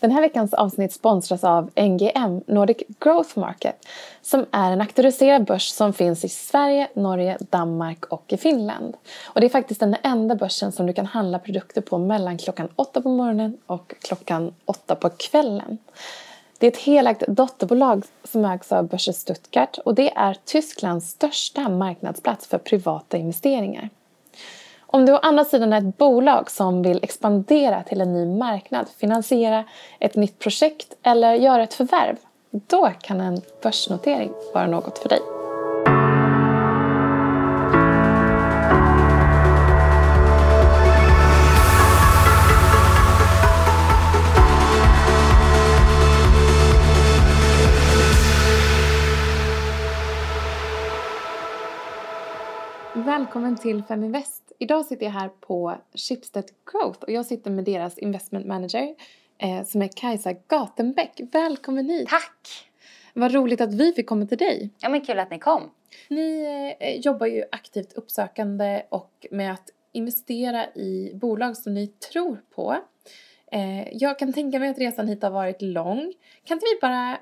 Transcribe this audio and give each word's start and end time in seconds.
Den 0.00 0.10
här 0.10 0.20
veckans 0.20 0.54
avsnitt 0.54 0.92
sponsras 0.92 1.44
av 1.44 1.70
NGM, 1.76 2.40
Nordic 2.46 2.76
Growth 3.00 3.38
Market, 3.38 3.86
som 4.22 4.46
är 4.50 4.72
en 4.72 4.80
auktoriserad 4.80 5.44
börs 5.44 5.68
som 5.68 5.92
finns 5.92 6.24
i 6.24 6.28
Sverige, 6.28 6.88
Norge, 6.94 7.38
Danmark 7.40 8.04
och 8.04 8.32
i 8.32 8.36
Finland. 8.36 8.96
Och 9.24 9.40
det 9.40 9.46
är 9.46 9.50
faktiskt 9.50 9.80
den 9.80 9.96
enda 10.02 10.34
börsen 10.34 10.72
som 10.72 10.86
du 10.86 10.92
kan 10.92 11.06
handla 11.06 11.38
produkter 11.38 11.80
på 11.80 11.98
mellan 11.98 12.38
klockan 12.38 12.68
8 12.76 13.02
på 13.02 13.08
morgonen 13.08 13.58
och 13.66 13.94
klockan 14.02 14.54
8 14.64 14.94
på 14.94 15.10
kvällen. 15.10 15.78
Det 16.58 16.66
är 16.66 16.70
ett 16.70 16.78
helägt 16.78 17.22
dotterbolag 17.28 18.04
som 18.24 18.44
ägs 18.44 18.72
av 18.72 18.88
Börsen 18.88 19.14
Stuttgart 19.14 19.78
och 19.78 19.94
det 19.94 20.12
är 20.16 20.36
Tysklands 20.44 21.10
största 21.10 21.68
marknadsplats 21.68 22.46
för 22.46 22.58
privata 22.58 23.16
investeringar. 23.16 23.88
Om 24.92 25.06
du 25.06 25.12
å 25.12 25.18
andra 25.22 25.44
sidan 25.44 25.72
är 25.72 25.78
ett 25.78 25.98
bolag 25.98 26.50
som 26.50 26.82
vill 26.82 27.00
expandera 27.02 27.82
till 27.82 28.00
en 28.00 28.12
ny 28.12 28.38
marknad, 28.38 28.88
finansiera 28.88 29.64
ett 29.98 30.16
nytt 30.16 30.38
projekt 30.38 30.96
eller 31.02 31.34
göra 31.34 31.62
ett 31.62 31.74
förvärv, 31.74 32.16
då 32.50 32.90
kan 33.00 33.20
en 33.20 33.40
börsnotering 33.62 34.32
vara 34.54 34.66
något 34.66 34.98
för 34.98 35.08
dig. 35.08 35.20
Välkommen 52.94 53.56
till 53.56 53.82
Feminvest. 53.82 54.49
Idag 54.62 54.86
sitter 54.86 55.06
jag 55.06 55.12
här 55.12 55.28
på 55.28 55.78
Schibsted 55.94 56.44
Growth 56.72 57.00
och 57.02 57.10
jag 57.10 57.26
sitter 57.26 57.50
med 57.50 57.64
deras 57.64 57.98
investment 57.98 58.46
manager 58.46 58.94
eh, 59.38 59.64
som 59.64 59.82
är 59.82 59.88
Kajsa 59.88 60.32
Gatenbäck. 60.32 61.20
Välkommen 61.32 61.88
hit! 61.88 62.08
Tack! 62.08 62.70
Vad 63.14 63.32
roligt 63.32 63.60
att 63.60 63.74
vi 63.74 63.92
fick 63.92 64.06
komma 64.06 64.26
till 64.26 64.38
dig. 64.38 64.70
Ja 64.78 64.88
men 64.88 65.00
kul 65.00 65.18
att 65.18 65.30
ni 65.30 65.38
kom. 65.38 65.70
Ni 66.08 66.44
eh, 66.80 67.00
jobbar 67.00 67.26
ju 67.26 67.44
aktivt 67.52 67.92
uppsökande 67.92 68.82
och 68.88 69.26
med 69.30 69.52
att 69.52 69.70
investera 69.92 70.66
i 70.66 71.12
bolag 71.14 71.56
som 71.56 71.74
ni 71.74 71.86
tror 71.86 72.42
på. 72.54 72.76
Eh, 73.52 73.88
jag 73.92 74.18
kan 74.18 74.32
tänka 74.32 74.58
mig 74.58 74.68
att 74.68 74.78
resan 74.78 75.08
hit 75.08 75.22
har 75.22 75.30
varit 75.30 75.62
lång. 75.62 76.12
Kan 76.44 76.56
inte 76.56 76.66
vi 76.74 76.80
bara 76.80 77.18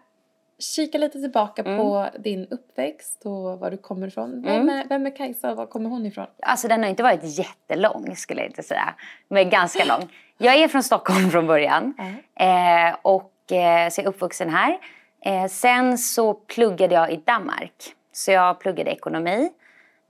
kika 0.59 0.99
lite 0.99 1.21
tillbaka 1.21 1.63
mm. 1.63 1.79
på 1.79 2.09
din 2.19 2.47
uppväxt 2.51 3.27
och 3.27 3.59
var 3.59 3.71
du 3.71 3.77
kommer 3.77 4.07
ifrån. 4.07 4.43
Vem, 4.43 4.63
mm. 4.63 4.69
är, 4.69 4.89
vem 4.89 5.07
är 5.07 5.17
Kajsa 5.17 5.51
och 5.51 5.57
var 5.57 5.67
kommer 5.67 5.91
hon 5.91 6.07
ifrån? 6.07 6.27
Alltså 6.43 6.69
den 6.69 6.83
har 6.83 6.91
inte 6.91 7.03
varit 7.03 7.39
jättelång 7.39 8.17
skulle 8.17 8.41
jag 8.41 8.51
inte 8.51 8.63
säga. 8.63 8.95
Men 9.29 9.51
ganska 9.51 9.85
lång. 9.85 10.13
Jag 10.39 10.55
är 10.55 10.69
från 10.69 10.83
Stockholm 10.83 11.31
från 11.31 11.47
början. 11.47 11.95
Eh, 12.35 12.97
och 13.03 13.53
eh, 13.53 13.89
så 13.89 14.01
är 14.01 14.07
uppvuxen 14.07 14.51
här. 14.51 14.79
Eh, 15.25 15.47
sen 15.47 15.99
så 15.99 16.35
pluggade 16.35 16.95
jag 16.95 17.13
i 17.13 17.17
Danmark. 17.25 17.75
Så 18.13 18.31
jag 18.31 18.61
pluggade 18.61 18.91
ekonomi. 18.91 19.51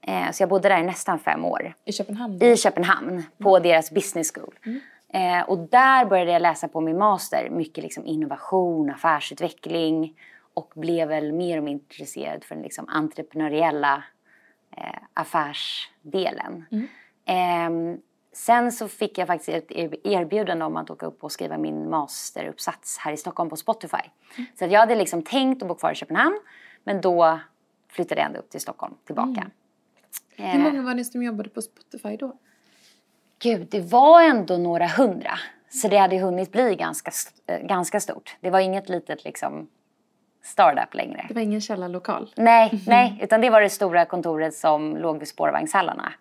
Eh, 0.03 0.31
så 0.33 0.43
jag 0.43 0.49
bodde 0.49 0.69
där 0.69 0.79
i 0.79 0.83
nästan 0.83 1.19
fem 1.19 1.45
år. 1.45 1.75
I 1.85 1.93
Köpenhamn? 1.93 2.39
Då? 2.39 2.47
I 2.47 2.57
Köpenhamn, 2.57 3.23
på 3.39 3.57
mm. 3.57 3.69
deras 3.69 3.91
business 3.91 4.33
school. 4.35 4.55
Mm. 4.67 4.81
Eh, 5.13 5.49
och 5.49 5.59
där 5.59 6.05
började 6.05 6.33
jag 6.33 6.43
läsa 6.43 6.69
på 6.69 6.81
min 6.81 6.99
master. 6.99 7.49
Mycket 7.51 7.85
liksom 7.85 8.07
innovation, 8.07 8.91
affärsutveckling 8.91 10.15
och 10.59 10.73
blev 10.77 11.09
väl 11.09 11.33
mer 11.33 11.59
och 11.59 11.65
mer 11.65 11.73
intresserad 11.73 12.45
för 12.45 12.55
den 12.55 12.65
liksom 12.65 12.89
entreprenöriella 12.89 14.05
eh, 14.77 15.03
affärsdelen. 15.15 16.65
Mm. 16.71 17.95
Eh, 17.95 17.99
sen 18.33 18.73
så 18.73 18.89
fick 18.89 19.19
jag 19.19 19.27
faktiskt 19.27 19.49
ett 19.49 19.73
erbjudande 20.05 20.65
om 20.65 20.77
att 20.77 20.91
åka 20.91 21.07
upp 21.07 21.25
och 21.25 21.33
skriva 21.33 21.59
min 21.59 21.91
masteruppsats 21.91 22.99
här 22.99 23.13
i 23.13 23.17
Stockholm 23.17 23.51
på 23.51 23.57
Spotify. 23.57 23.97
Mm. 24.37 24.51
Så 24.59 24.65
jag 24.65 24.81
hade 24.81 24.95
liksom 24.95 25.23
tänkt 25.23 25.63
att 25.63 25.69
bo 25.69 25.75
kvar 25.75 25.93
i 25.93 25.95
Köpenhamn 25.95 26.41
men 26.85 27.01
då 27.01 27.41
flyttade 27.89 28.21
jag 28.21 28.27
ändå 28.27 28.39
upp 28.39 28.51
till 28.51 28.61
Stockholm 28.61 28.95
tillbaka. 29.05 29.51
Mm. 30.37 30.51
Hur 30.51 30.63
många 30.63 30.83
var 30.83 30.95
ni 30.95 31.05
som 31.05 31.23
jobbade 31.23 31.49
på 31.49 31.63
Spotify 31.63 32.17
då? 32.17 32.37
Gud, 33.39 33.69
det 33.71 33.81
var 33.81 34.23
ändå 34.23 34.57
några 34.57 34.87
hundra. 34.87 35.39
Så 35.71 35.89
det 35.89 35.97
hade 35.97 36.19
hunnit 36.19 36.53
bli 36.53 36.75
ganska, 36.75 37.11
eh, 37.47 37.67
ganska 37.67 38.01
stort. 38.01 38.37
Det 38.41 38.51
var 38.51 38.61
inget 38.61 38.89
litet 38.89 39.25
liksom 39.25 39.69
startup 40.43 40.95
längre. 40.95 41.25
Det 41.29 41.35
var 41.35 41.43
ingen 41.43 41.61
källarlokal? 41.61 42.31
Nej, 42.37 42.69
mm 42.69 42.81
-hmm. 42.85 42.89
nej, 42.89 43.19
utan 43.23 43.41
det 43.41 43.51
var 43.51 43.61
det 43.61 43.71
stora 43.71 44.05
kontoret 44.05 44.55
som 44.55 44.97
låg 44.97 45.19
vid 45.19 45.29
spårvagnshallarna. 45.29 46.13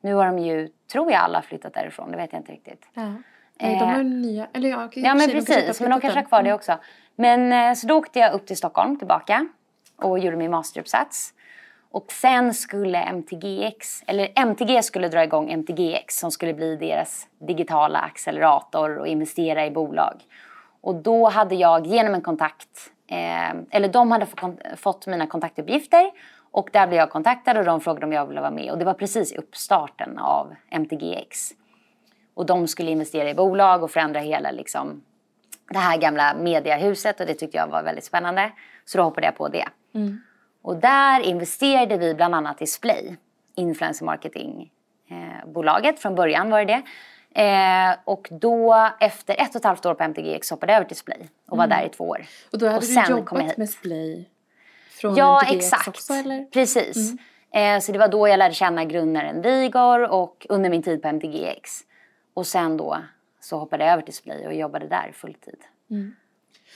Nu 0.00 0.14
har 0.14 0.26
de 0.26 0.38
ju, 0.38 0.68
tror 0.92 1.12
jag, 1.12 1.20
alla 1.20 1.42
flyttat 1.42 1.74
därifrån. 1.74 2.10
Det 2.10 2.16
vet 2.16 2.32
jag 2.32 2.40
inte 2.40 2.52
riktigt. 2.52 2.88
Ja. 2.94 3.12
Nej, 3.60 3.78
de 3.78 3.84
har 3.84 3.98
ju 3.98 4.04
nya, 4.04 4.46
eller 4.52 4.68
ja, 4.68 4.88
ja 4.94 5.14
men 5.14 5.30
precis, 5.30 5.80
men 5.80 5.90
de 5.90 6.00
kanske 6.00 6.18
har 6.18 6.26
kvar 6.26 6.42
det 6.42 6.48
mm. 6.48 6.56
också. 6.56 6.78
Men 7.16 7.52
eh, 7.52 7.74
så 7.74 7.86
då 7.86 7.94
åkte 7.94 8.18
jag 8.18 8.32
upp 8.32 8.46
till 8.46 8.56
Stockholm 8.56 8.98
tillbaka 8.98 9.46
och 9.96 10.18
gjorde 10.18 10.36
min 10.36 10.50
masteruppsats. 10.50 11.34
Och 11.90 12.12
sen 12.12 12.54
skulle 12.54 13.12
MTGX, 13.12 14.02
eller 14.06 14.32
MTG 14.34 14.82
skulle 14.82 15.08
dra 15.08 15.24
igång 15.24 15.50
MTGX 15.52 16.18
som 16.18 16.30
skulle 16.30 16.54
bli 16.54 16.76
deras 16.76 17.28
digitala 17.38 17.98
accelerator 17.98 18.98
och 18.98 19.06
investera 19.06 19.66
i 19.66 19.70
bolag. 19.70 20.22
Och 20.80 20.94
då 20.94 21.28
hade 21.28 21.54
jag 21.54 21.86
genom 21.86 22.14
en 22.14 22.22
kontakt 22.22 22.92
Eh, 23.14 23.54
eller 23.70 23.88
de 23.88 24.10
hade 24.10 24.26
fått 24.76 25.06
mina 25.06 25.26
kontaktuppgifter 25.26 26.10
och 26.50 26.68
där 26.72 26.86
blev 26.86 26.98
jag 26.98 27.10
kontaktad 27.10 27.58
och 27.58 27.64
de 27.64 27.80
frågade 27.80 28.06
om 28.06 28.12
jag 28.12 28.26
ville 28.26 28.40
vara 28.40 28.50
med. 28.50 28.70
Och 28.70 28.78
det 28.78 28.84
var 28.84 28.94
precis 28.94 29.32
i 29.32 29.36
uppstarten 29.36 30.18
av 30.18 30.54
MTGX. 30.70 31.50
Och 32.34 32.46
de 32.46 32.68
skulle 32.68 32.90
investera 32.90 33.30
i 33.30 33.34
bolag 33.34 33.82
och 33.82 33.90
förändra 33.90 34.20
hela 34.20 34.50
liksom, 34.50 35.02
det 35.70 35.78
här 35.78 35.96
gamla 35.96 36.34
mediahuset 36.34 37.20
och 37.20 37.26
det 37.26 37.34
tyckte 37.34 37.56
jag 37.56 37.66
var 37.66 37.82
väldigt 37.82 38.04
spännande. 38.04 38.52
Så 38.84 38.98
då 38.98 39.04
hoppade 39.04 39.26
jag 39.26 39.36
på 39.36 39.48
det. 39.48 39.68
Mm. 39.94 40.20
Och 40.62 40.76
där 40.76 41.20
investerade 41.20 41.96
vi 41.96 42.14
bland 42.14 42.34
annat 42.34 42.62
i 42.62 42.66
Splay, 42.66 43.16
influencer 43.54 44.04
marketing 44.04 44.70
eh, 45.10 45.48
bolaget. 45.50 46.00
Från 46.00 46.14
början 46.14 46.50
var 46.50 46.58
det 46.58 46.64
det. 46.64 46.82
Eh, 47.34 47.96
och 48.04 48.28
då 48.30 48.90
efter 49.00 49.40
ett 49.40 49.50
och 49.50 49.56
ett 49.56 49.64
halvt 49.64 49.86
år 49.86 49.94
på 49.94 50.04
MTGX 50.04 50.50
hoppade 50.50 50.72
jag 50.72 50.76
över 50.76 50.88
till 50.88 50.96
Splay 50.96 51.28
och 51.48 51.56
var 51.56 51.64
mm. 51.64 51.78
där 51.78 51.86
i 51.86 51.88
två 51.88 52.04
år. 52.04 52.26
Och 52.52 52.58
då 52.58 52.66
hade 52.66 52.76
och 52.76 52.82
du 52.82 53.10
jobbat 53.10 53.56
med 53.56 53.70
Splay 53.70 54.28
från 54.90 55.14
ja, 55.14 55.40
MTGX 55.42 55.64
exakt. 55.64 55.88
också 55.88 56.14
eller? 56.14 56.44
Precis. 56.44 56.96
Mm. 56.96 57.76
Eh, 57.76 57.80
så 57.80 57.92
det 57.92 57.98
var 57.98 58.08
då 58.08 58.28
jag 58.28 58.38
lärde 58.38 58.54
känna 58.54 58.84
grundaren 58.84 59.42
Vigor 59.42 60.10
och 60.10 60.46
under 60.48 60.70
min 60.70 60.82
tid 60.82 61.02
på 61.02 61.08
MTGX. 61.08 61.80
Och 62.34 62.46
sen 62.46 62.76
då 62.76 62.98
så 63.40 63.58
hoppade 63.58 63.84
jag 63.84 63.92
över 63.92 64.02
till 64.02 64.14
Splay 64.14 64.46
och 64.46 64.54
jobbade 64.54 64.88
där 64.88 65.12
fulltid. 65.14 65.60
Mm. 65.90 66.16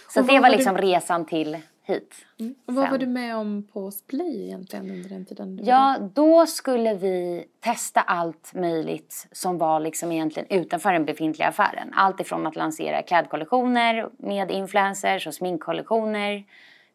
Så 0.09 0.23
det 0.23 0.41
var 0.41 0.51
liksom 0.51 0.75
du... 0.75 0.83
resan 0.83 1.27
till 1.27 1.59
hit. 1.89 2.15
Mm. 2.41 2.55
Och 2.67 2.75
vad 2.75 2.91
var 2.91 2.99
du 2.99 3.07
med 3.07 3.37
om 3.37 3.69
på 3.73 3.91
Splay 3.91 4.45
egentligen 4.45 4.91
under 4.91 5.09
den 5.09 5.25
tiden? 5.25 5.61
Ja, 5.63 5.99
då 6.15 6.47
skulle 6.47 6.95
vi 6.95 7.45
testa 7.61 8.01
allt 8.01 8.55
möjligt 8.55 9.29
som 9.33 9.59
var 9.59 9.81
liksom 9.81 10.13
egentligen 10.13 10.61
utanför 10.61 10.93
den 10.93 11.05
befintliga 11.05 11.49
affären. 11.49 11.91
Allt 11.95 12.21
ifrån 12.21 12.47
att 12.47 12.57
lansera 12.57 13.03
klädkollektioner 13.03 14.09
med 14.17 14.51
influencers 14.51 15.27
och 15.27 15.35
sminkkollektioner. 15.35 16.45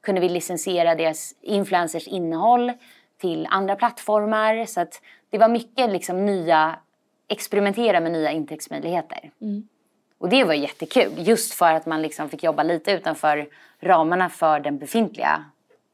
Kunde 0.01 0.21
vi 0.21 0.29
licensiera 0.29 0.95
deras 0.95 1.35
influencers 1.41 2.07
innehåll 2.07 2.71
till 3.17 3.47
andra 3.49 3.75
plattformar. 3.75 4.65
Så 4.65 4.81
att 4.81 5.01
det 5.29 5.37
var 5.37 5.49
mycket 5.49 5.89
liksom 5.89 6.25
nya, 6.25 6.79
experimentera 7.27 7.99
med 7.99 8.11
nya 8.11 8.31
intäktsmöjligheter. 8.31 9.31
Mm. 9.41 9.67
Och 10.23 10.29
det 10.29 10.44
var 10.44 10.53
jättekul, 10.53 11.13
just 11.17 11.53
för 11.53 11.73
att 11.73 11.85
man 11.85 12.01
liksom 12.01 12.29
fick 12.29 12.44
jobba 12.44 12.63
lite 12.63 12.91
utanför 12.91 13.47
ramarna 13.79 14.29
för 14.29 14.59
den 14.59 14.78
befintliga 14.78 15.45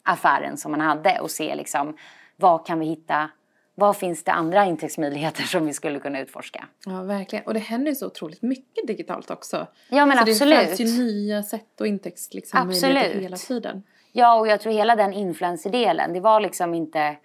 affären 0.03 0.57
som 0.57 0.71
man 0.71 0.81
hade 0.81 1.19
och 1.19 1.31
se 1.31 1.55
liksom 1.55 1.97
vad 2.35 2.65
kan 2.65 2.79
vi 2.79 2.85
hitta 2.85 3.29
vad 3.75 3.97
finns 3.97 4.23
det 4.23 4.31
andra 4.31 4.65
intäktsmöjligheter 4.65 5.43
som 5.43 5.65
vi 5.65 5.73
skulle 5.73 5.99
kunna 5.99 6.19
utforska? 6.19 6.65
Ja, 6.85 7.03
verkligen. 7.03 7.45
Och 7.45 7.53
det 7.53 7.59
händer 7.59 7.91
ju 7.91 7.95
så 7.95 8.07
otroligt 8.07 8.41
mycket 8.41 8.87
digitalt 8.87 9.31
också. 9.31 9.67
Ja, 9.89 10.05
men 10.05 10.17
så 10.17 10.23
absolut. 10.23 10.59
det 10.59 10.75
finns 10.75 10.99
ju 10.99 11.03
nya 11.03 11.43
sätt 11.43 11.81
och 11.81 11.87
intäktsmöjligheter 11.87 13.03
liksom, 13.03 13.21
hela 13.21 13.37
tiden. 13.37 13.83
Ja, 14.11 14.39
och 14.39 14.47
jag 14.47 14.61
tror 14.61 14.73
hela 14.73 14.95
den 14.95 15.13
influencerdelen, 15.13 16.13
det 16.13 16.19
var 16.19 16.39
liksom 16.39 16.73
inte... 16.73 17.15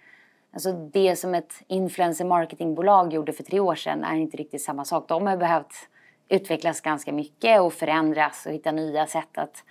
Alltså 0.53 0.71
det 0.71 1.15
som 1.15 1.35
ett 1.35 1.53
influencer 1.67 2.25
marketingbolag 2.25 3.13
gjorde 3.13 3.33
för 3.33 3.43
tre 3.43 3.59
år 3.59 3.75
sedan 3.75 4.03
är 4.03 4.15
inte 4.15 4.37
riktigt 4.37 4.61
samma 4.61 4.85
sak. 4.85 5.07
De 5.07 5.27
har 5.27 5.37
behövt 5.37 5.89
utvecklas 6.29 6.81
ganska 6.81 7.13
mycket 7.13 7.61
och 7.61 7.73
förändras 7.73 8.45
och 8.45 8.51
hitta 8.51 8.71
nya 8.71 9.07
sätt 9.07 9.37
att 9.37 9.63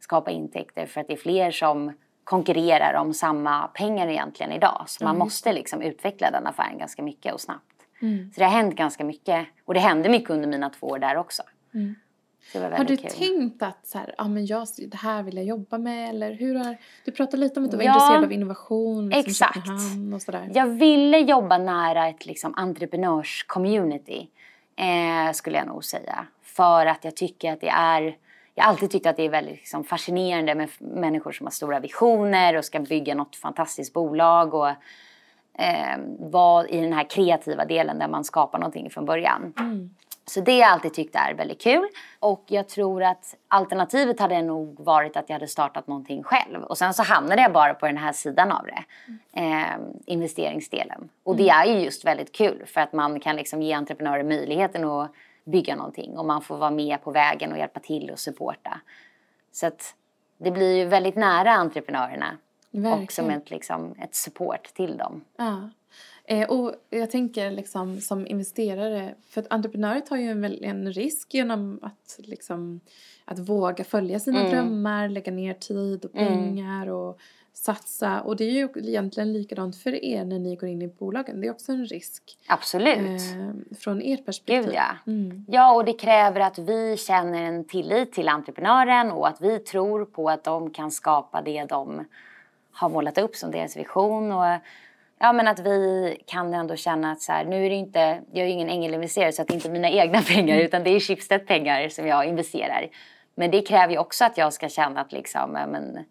skapa 0.00 0.30
intäkter 0.30 0.86
för 0.86 1.00
att 1.00 1.06
det 1.06 1.12
är 1.12 1.16
fler 1.16 1.50
som 1.50 1.92
konkurrerar 2.24 2.94
om 2.94 3.14
samma 3.14 3.68
pengar 3.68 4.08
egentligen 4.08 4.52
idag. 4.52 4.84
Så 4.86 5.04
man 5.04 5.14
mm. 5.14 5.18
måste 5.18 5.52
liksom 5.52 5.82
utveckla 5.82 6.30
den 6.30 6.46
affären 6.46 6.78
ganska 6.78 7.02
mycket 7.02 7.34
och 7.34 7.40
snabbt. 7.40 7.64
Mm. 8.02 8.30
Så 8.34 8.40
det 8.40 8.44
har 8.44 8.52
hänt 8.52 8.76
ganska 8.76 9.04
mycket 9.04 9.46
och 9.64 9.74
det 9.74 9.80
hände 9.80 10.08
mycket 10.08 10.30
under 10.30 10.48
mina 10.48 10.70
två 10.70 10.86
år 10.86 10.98
där 10.98 11.16
också. 11.16 11.42
Mm. 11.74 11.94
har 12.54 12.84
du 12.84 12.96
kul. 12.96 13.10
tänkt 13.10 13.62
att 13.62 13.86
så 13.86 13.98
här, 13.98 14.14
ah, 14.18 14.28
men 14.28 14.46
jag, 14.46 14.66
det 14.78 14.96
här 14.96 15.22
vill 15.22 15.36
jag 15.36 15.46
jobba 15.46 15.78
med 15.78 16.10
eller 16.10 16.32
hur 16.32 16.54
har, 16.54 16.76
du 17.04 17.12
pratade 17.12 17.36
lite 17.36 17.60
om 17.60 17.64
att 17.64 17.70
du 17.70 17.76
var 17.76 17.84
ja, 17.84 17.94
intresserad 17.94 18.24
av 18.24 18.32
innovation, 18.32 19.08
liksom 19.08 19.30
exakt. 19.30 19.68
och 20.14 20.22
sådär. 20.22 20.50
Jag 20.54 20.66
ville 20.66 21.18
jobba 21.18 21.58
nära 21.58 22.08
ett 22.08 22.26
liksom, 22.26 22.54
entreprenörs-community 22.54 24.28
eh, 24.78 25.32
skulle 25.32 25.58
jag 25.58 25.66
nog 25.66 25.84
säga. 25.84 26.26
För 26.42 26.86
att 26.86 27.04
jag 27.04 27.16
tycker 27.16 27.52
att 27.52 27.60
det 27.60 27.68
är 27.68 28.16
jag 28.58 28.64
har 28.64 28.70
alltid 28.70 28.90
tyckt 28.90 29.06
att 29.06 29.16
det 29.16 29.22
är 29.22 29.30
väldigt 29.30 29.56
liksom, 29.56 29.84
fascinerande 29.84 30.54
med 30.54 30.68
människor 30.78 31.32
som 31.32 31.46
har 31.46 31.50
stora 31.50 31.80
visioner 31.80 32.56
och 32.56 32.64
ska 32.64 32.80
bygga 32.80 33.14
något 33.14 33.36
fantastiskt 33.36 33.92
bolag 33.92 34.54
och 34.54 34.68
eh, 35.58 35.98
vara 36.18 36.68
i 36.68 36.80
den 36.80 36.92
här 36.92 37.10
kreativa 37.10 37.64
delen 37.64 37.98
där 37.98 38.08
man 38.08 38.24
skapar 38.24 38.58
någonting 38.58 38.90
från 38.90 39.04
början. 39.04 39.52
Mm. 39.58 39.90
Så 40.28 40.40
det 40.40 40.52
har 40.52 40.58
jag 40.58 40.70
alltid 40.70 40.94
tyckt 40.94 41.16
är 41.16 41.34
väldigt 41.34 41.60
kul. 41.60 41.88
Och 42.20 42.44
jag 42.46 42.68
tror 42.68 43.02
att 43.02 43.34
alternativet 43.48 44.20
hade 44.20 44.42
nog 44.42 44.80
varit 44.80 45.16
att 45.16 45.28
jag 45.28 45.34
hade 45.34 45.48
startat 45.48 45.86
någonting 45.86 46.22
själv. 46.22 46.62
Och 46.62 46.78
sen 46.78 46.94
så 46.94 47.02
hamnade 47.02 47.42
jag 47.42 47.52
bara 47.52 47.74
på 47.74 47.86
den 47.86 47.96
här 47.96 48.12
sidan 48.12 48.52
av 48.52 48.66
det. 48.66 48.84
Eh, 49.40 49.78
investeringsdelen. 50.06 51.08
Och 51.24 51.36
det 51.36 51.48
är 51.48 51.64
ju 51.64 51.80
just 51.80 52.04
väldigt 52.04 52.32
kul 52.32 52.66
för 52.66 52.80
att 52.80 52.92
man 52.92 53.20
kan 53.20 53.36
liksom 53.36 53.62
ge 53.62 53.72
entreprenörer 53.72 54.24
möjligheten 54.24 54.84
att 54.84 55.10
bygga 55.44 55.76
någonting. 55.76 56.18
Och 56.18 56.26
man 56.26 56.42
får 56.42 56.56
vara 56.56 56.70
med 56.70 57.02
på 57.02 57.10
vägen 57.10 57.52
och 57.52 57.58
hjälpa 57.58 57.80
till 57.80 58.10
och 58.10 58.18
supporta. 58.18 58.80
Så 59.52 59.66
att 59.66 59.94
det 60.38 60.50
blir 60.50 60.76
ju 60.76 60.84
väldigt 60.84 61.16
nära 61.16 61.52
entreprenörerna. 61.52 62.36
Verkligen. 62.70 63.02
Och 63.02 63.12
som 63.12 63.30
ett, 63.30 63.50
liksom, 63.50 63.94
ett 63.98 64.14
support 64.14 64.74
till 64.74 64.96
dem. 64.96 65.24
Ja. 65.36 65.68
Eh, 66.30 66.48
och 66.48 66.74
jag 66.90 67.10
tänker 67.10 67.50
liksom 67.50 68.00
som 68.00 68.26
investerare, 68.26 69.14
för 69.28 69.40
att 69.40 69.46
entreprenörer 69.50 70.00
tar 70.00 70.16
ju 70.16 70.30
en, 70.30 70.44
en 70.44 70.92
risk 70.92 71.34
genom 71.34 71.78
att 71.82 72.18
liksom 72.18 72.80
att 73.24 73.38
våga 73.38 73.84
följa 73.84 74.20
sina 74.20 74.40
mm. 74.40 74.50
drömmar, 74.50 75.08
lägga 75.08 75.32
ner 75.32 75.54
tid 75.54 76.04
och 76.04 76.16
mm. 76.16 76.28
pengar 76.28 76.82
mm. 76.82 76.94
och 76.94 77.20
satsa. 77.52 78.20
Och 78.20 78.36
det 78.36 78.44
är 78.44 78.52
ju 78.52 78.68
egentligen 78.76 79.32
likadant 79.32 79.76
för 79.76 80.04
er 80.04 80.24
när 80.24 80.38
ni 80.38 80.56
går 80.56 80.68
in 80.68 80.82
i 80.82 80.88
bolagen. 80.88 81.40
Det 81.40 81.46
är 81.46 81.50
också 81.50 81.72
en 81.72 81.86
risk. 81.86 82.38
Absolut. 82.46 83.20
Eh, 83.20 83.76
från 83.78 84.02
ert 84.02 84.24
perspektiv. 84.26 84.64
Gud 84.64 84.74
ja. 84.74 84.96
Mm. 85.06 85.44
Ja, 85.48 85.74
och 85.74 85.84
det 85.84 85.92
kräver 85.92 86.40
att 86.40 86.58
vi 86.58 86.96
känner 86.96 87.42
en 87.42 87.64
tillit 87.64 88.12
till 88.12 88.28
entreprenören 88.28 89.10
och 89.10 89.28
att 89.28 89.40
vi 89.40 89.58
tror 89.58 90.04
på 90.04 90.30
att 90.30 90.44
de 90.44 90.70
kan 90.70 90.90
skapa 90.90 91.42
det 91.42 91.64
de 91.64 92.04
har 92.72 92.88
målat 92.88 93.18
upp 93.18 93.36
som 93.36 93.50
deras 93.50 93.76
vision. 93.76 94.32
Och 94.32 94.44
Ja, 95.20 95.32
men 95.32 95.48
att 95.48 95.58
vi 95.58 96.16
kan 96.26 96.54
ändå 96.54 96.76
känna 96.76 97.12
att 97.12 97.20
så 97.20 97.32
här, 97.32 97.44
nu 97.44 97.66
är 97.66 97.70
det 97.70 97.76
inte, 97.76 98.22
jag 98.32 98.42
är 98.42 98.46
ju 98.46 98.52
ingen 98.52 98.68
ängelinvesterare 98.68 99.32
så 99.32 99.42
att 99.42 99.48
det 99.48 99.52
är 99.52 99.56
inte 99.56 99.70
mina 99.70 99.90
egna 99.90 100.22
pengar 100.34 100.58
utan 100.58 100.84
det 100.84 100.90
är 100.90 101.00
Schibsted 101.00 101.46
pengar 101.46 101.88
som 101.88 102.06
jag 102.06 102.24
investerar. 102.24 102.88
Men 103.34 103.50
det 103.50 103.62
kräver 103.62 103.92
ju 103.92 103.98
också 103.98 104.24
att 104.24 104.38
jag 104.38 104.52
ska 104.52 104.68
känna 104.68 105.00
att 105.00 105.12
liksom, 105.12 105.52
men, 105.52 106.04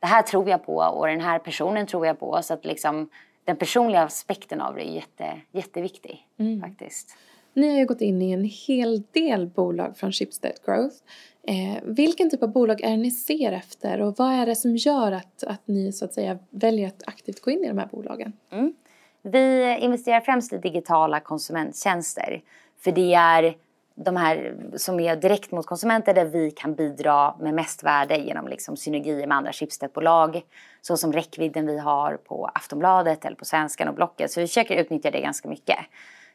det 0.00 0.06
här 0.06 0.22
tror 0.22 0.48
jag 0.48 0.66
på 0.66 0.76
och 0.76 1.06
den 1.06 1.20
här 1.20 1.38
personen 1.38 1.86
tror 1.86 2.06
jag 2.06 2.20
på. 2.20 2.42
Så 2.42 2.54
att 2.54 2.64
liksom, 2.64 3.08
den 3.44 3.56
personliga 3.56 4.02
aspekten 4.02 4.60
av 4.60 4.74
det 4.74 4.88
är 4.88 4.94
jätte, 4.94 5.40
jätteviktig 5.52 6.26
mm. 6.38 6.60
faktiskt. 6.60 7.16
Ni 7.54 7.70
har 7.70 7.78
ju 7.78 7.86
gått 7.86 8.00
in 8.00 8.22
i 8.22 8.30
en 8.30 8.44
hel 8.44 9.02
del 9.12 9.46
bolag 9.46 9.96
från 9.96 10.12
Schibsted 10.12 10.52
Growth. 10.66 10.96
Eh, 11.48 11.82
vilken 11.82 12.30
typ 12.30 12.42
av 12.42 12.52
bolag 12.52 12.80
är 12.80 12.90
det 12.90 12.96
ni 12.96 13.10
ser 13.10 13.52
efter 13.52 14.00
och 14.00 14.14
vad 14.18 14.32
är 14.32 14.46
det 14.46 14.56
som 14.56 14.76
gör 14.76 15.12
att, 15.12 15.44
att 15.46 15.62
ni 15.64 15.92
så 15.92 16.04
att 16.04 16.14
säga 16.14 16.38
väljer 16.50 16.88
att 16.88 17.02
aktivt 17.06 17.40
gå 17.40 17.50
in 17.50 17.64
i 17.64 17.68
de 17.68 17.78
här 17.78 17.86
bolagen? 17.86 18.32
Mm. 18.50 18.72
Vi 19.22 19.76
investerar 19.80 20.20
främst 20.20 20.52
i 20.52 20.58
digitala 20.58 21.20
konsumenttjänster 21.20 22.42
för 22.80 22.92
det 22.92 23.14
är 23.14 23.54
de 23.94 24.16
här 24.16 24.56
som 24.76 25.00
är 25.00 25.16
direkt 25.16 25.50
mot 25.50 25.66
konsumenter 25.66 26.14
där 26.14 26.24
vi 26.24 26.50
kan 26.50 26.74
bidra 26.74 27.34
med 27.40 27.54
mest 27.54 27.82
värde 27.82 28.16
genom 28.16 28.48
liksom 28.48 28.76
synergier 28.76 29.26
med 29.26 29.36
andra 29.36 29.52
chipstepbolag. 29.52 30.42
Så 30.82 30.96
som 30.96 31.12
räckvidden 31.12 31.66
vi 31.66 31.78
har 31.78 32.16
på 32.16 32.50
Aftonbladet 32.54 33.24
eller 33.24 33.36
på 33.36 33.44
Svenskan 33.44 33.88
och 33.88 33.94
Blocket 33.94 34.30
så 34.30 34.40
vi 34.40 34.46
försöker 34.46 34.76
utnyttja 34.76 35.10
det 35.10 35.20
ganska 35.20 35.48
mycket. 35.48 35.78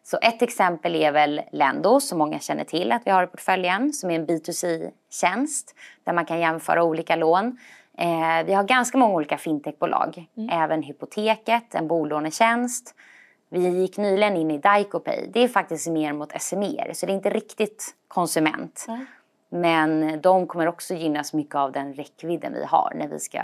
Så 0.04 0.18
ett 0.22 0.42
exempel 0.42 0.96
är 0.96 1.12
väl 1.12 1.42
Lendo 1.52 2.00
som 2.00 2.18
många 2.18 2.40
känner 2.40 2.64
till 2.64 2.92
att 2.92 3.02
vi 3.06 3.12
har 3.12 3.24
i 3.24 3.28
portföljen 3.28 3.94
som 3.94 4.12
är 4.12 4.16
en 4.16 4.28
B2C-tjänst 4.28 5.76
där 6.04 6.14
man 6.14 6.26
kan 6.26 6.40
jämföra 6.40 6.84
olika 6.84 7.16
lån. 7.16 7.58
Eh, 7.98 8.46
vi 8.46 8.54
har 8.54 8.64
ganska 8.64 8.98
många 8.98 9.14
olika 9.14 9.38
fintechbolag, 9.38 10.28
mm. 10.38 10.50
även 10.50 10.84
Hypoteket, 10.84 11.76
en 11.76 11.88
bolånetjänst. 11.88 12.96
Vi 13.50 13.68
gick 13.68 13.98
nyligen 13.98 14.38
in 14.38 14.52
i 14.52 14.58
Daikopay. 14.58 15.28
Det 15.34 15.40
är 15.40 15.48
faktiskt 15.48 15.88
mer 15.88 16.14
mot 16.14 16.42
SMER, 16.42 16.92
så 16.94 17.06
det 17.06 17.12
är 17.12 17.16
inte 17.16 17.30
riktigt 17.30 17.96
konsument. 18.08 18.86
Mm. 18.88 19.06
Men 19.50 20.22
de 20.22 20.48
kommer 20.48 20.68
också 20.68 20.94
gynnas 20.94 21.34
mycket 21.34 21.56
av 21.56 21.72
den 21.72 21.94
räckvidden 21.94 22.54
vi 22.54 22.66
har 22.66 22.94
när 22.96 23.08
vi 23.08 23.20
ska 23.20 23.42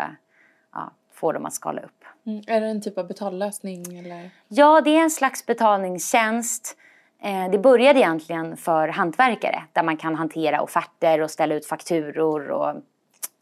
ja, 0.74 0.92
få 1.14 1.32
dem 1.32 1.46
att 1.46 1.54
skala 1.54 1.82
upp. 1.82 1.99
Mm. 2.30 2.42
Är 2.48 2.62
det 2.62 2.68
en 2.68 2.82
typ 2.82 2.98
av 2.98 3.08
betallösning? 3.08 3.98
Eller? 4.00 4.30
Ja, 4.48 4.82
det 4.82 4.90
är 4.90 5.02
en 5.02 5.12
slags 5.12 5.46
betalningstjänst. 5.46 6.78
Eh, 7.22 7.52
det 7.52 7.60
började 7.60 8.00
egentligen 8.00 8.58
för 8.58 8.88
hantverkare 8.88 9.64
där 9.74 9.84
man 9.84 9.98
kan 9.98 10.16
hantera 10.16 10.62
offerter 10.62 11.22
och 11.22 11.32
ställa 11.32 11.56
ut 11.56 11.66
fakturor 11.66 12.50
och 12.52 12.76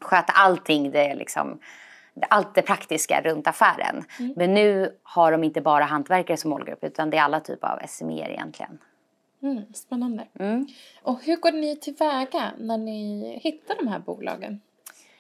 sköta 0.02 0.34
allting 0.34 0.92
det 0.92 1.16
liksom, 1.16 1.60
allt 2.30 2.56
det 2.56 2.62
praktiska 2.62 3.22
runt 3.22 3.48
affären. 3.48 4.04
Mm. 4.20 4.34
Men 4.36 4.54
nu 4.54 4.96
har 5.04 5.32
de 5.32 5.44
inte 5.44 5.62
bara 5.62 5.84
hantverkare 5.84 6.38
som 6.38 6.50
målgrupp 6.50 6.84
utan 6.84 7.10
det 7.10 7.18
är 7.18 7.22
alla 7.22 7.40
typer 7.40 7.68
av 7.68 7.88
SME 7.88 8.32
egentligen. 8.32 8.78
Mm, 9.42 9.74
spännande. 9.74 10.28
Mm. 10.40 10.68
Och 11.04 11.24
hur 11.24 11.36
går 11.36 11.52
ni 11.52 11.76
tillväga 11.76 12.52
när 12.58 12.78
ni 12.78 13.40
hittar 13.44 13.76
de 13.76 13.88
här 13.88 14.00
bolagen? 14.00 14.62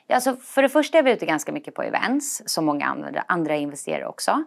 Alltså 0.09 0.35
för 0.35 0.61
det 0.61 0.69
första 0.69 0.97
är 0.97 1.03
vi 1.03 1.11
ute 1.11 1.25
ganska 1.25 1.51
mycket 1.51 1.73
på 1.73 1.83
events, 1.83 2.41
som 2.45 2.65
många 2.65 2.85
andra, 2.85 3.23
andra 3.27 3.55
investerare 3.55 4.05
också. 4.05 4.43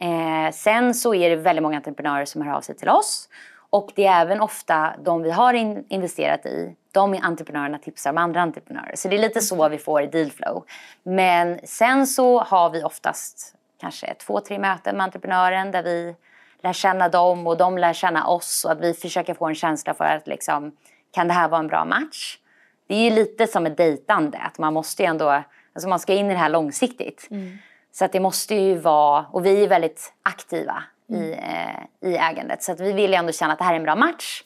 Eh, 0.00 0.52
sen 0.52 0.94
så 0.94 1.14
är 1.14 1.30
det 1.30 1.36
väldigt 1.36 1.62
många 1.62 1.76
entreprenörer 1.76 2.24
som 2.24 2.42
hör 2.42 2.54
av 2.54 2.60
sig 2.60 2.76
till 2.76 2.88
oss. 2.88 3.28
Och 3.70 3.92
det 3.94 4.06
är 4.06 4.20
även 4.20 4.40
ofta 4.40 4.94
de 5.04 5.22
vi 5.22 5.30
har 5.30 5.54
in, 5.54 5.84
investerat 5.88 6.46
i, 6.46 6.76
de 6.92 7.18
entreprenörerna 7.22 7.78
tipsar 7.78 8.10
om 8.10 8.18
andra 8.18 8.42
entreprenörer. 8.42 8.96
Så 8.96 9.08
det 9.08 9.16
är 9.16 9.20
lite 9.20 9.40
så 9.40 9.68
vi 9.68 9.78
får 9.78 10.02
dealflow. 10.02 10.64
Men 11.02 11.60
sen 11.64 12.06
så 12.06 12.40
har 12.40 12.70
vi 12.70 12.82
oftast 12.82 13.54
kanske 13.80 14.14
två, 14.14 14.40
tre 14.40 14.58
möten 14.58 14.96
med 14.96 15.04
entreprenören 15.04 15.70
där 15.70 15.82
vi 15.82 16.14
lär 16.62 16.72
känna 16.72 17.08
dem 17.08 17.46
och 17.46 17.56
de 17.56 17.78
lär 17.78 17.92
känna 17.92 18.26
oss 18.26 18.64
och 18.64 18.72
att 18.72 18.80
vi 18.80 18.94
försöker 18.94 19.34
få 19.34 19.46
en 19.46 19.54
känsla 19.54 19.94
för 19.94 20.04
att 20.04 20.26
liksom, 20.26 20.76
kan 21.10 21.28
det 21.28 21.34
här 21.34 21.48
vara 21.48 21.60
en 21.60 21.66
bra 21.66 21.84
match? 21.84 22.38
Det 22.86 22.94
är 22.94 23.10
ju 23.10 23.10
lite 23.10 23.46
som 23.46 23.66
ett 23.66 23.76
dejtande. 23.76 24.38
Att 24.38 24.58
man 24.58 24.74
måste 24.74 25.02
ju 25.02 25.06
ändå, 25.06 25.42
alltså 25.72 25.88
man 25.88 25.98
ska 25.98 26.14
in 26.14 26.26
i 26.26 26.32
det 26.32 26.38
här 26.38 26.48
långsiktigt. 26.48 27.28
Mm. 27.30 27.58
Så 27.92 28.04
att 28.04 28.12
det 28.12 28.20
måste 28.20 28.54
ju 28.54 28.78
vara, 28.78 29.26
och 29.32 29.46
vi 29.46 29.64
är 29.64 29.68
väldigt 29.68 30.12
aktiva 30.22 30.84
mm. 31.10 31.22
i, 31.22 31.32
eh, 31.32 32.10
i 32.10 32.16
ägandet. 32.16 32.62
Så 32.62 32.72
att 32.72 32.80
vi 32.80 32.92
vill 32.92 33.10
ju 33.10 33.16
ändå 33.16 33.32
känna 33.32 33.52
att 33.52 33.58
det 33.58 33.64
här 33.64 33.72
är 33.72 33.76
en 33.76 33.82
bra 33.82 33.96
match. 33.96 34.42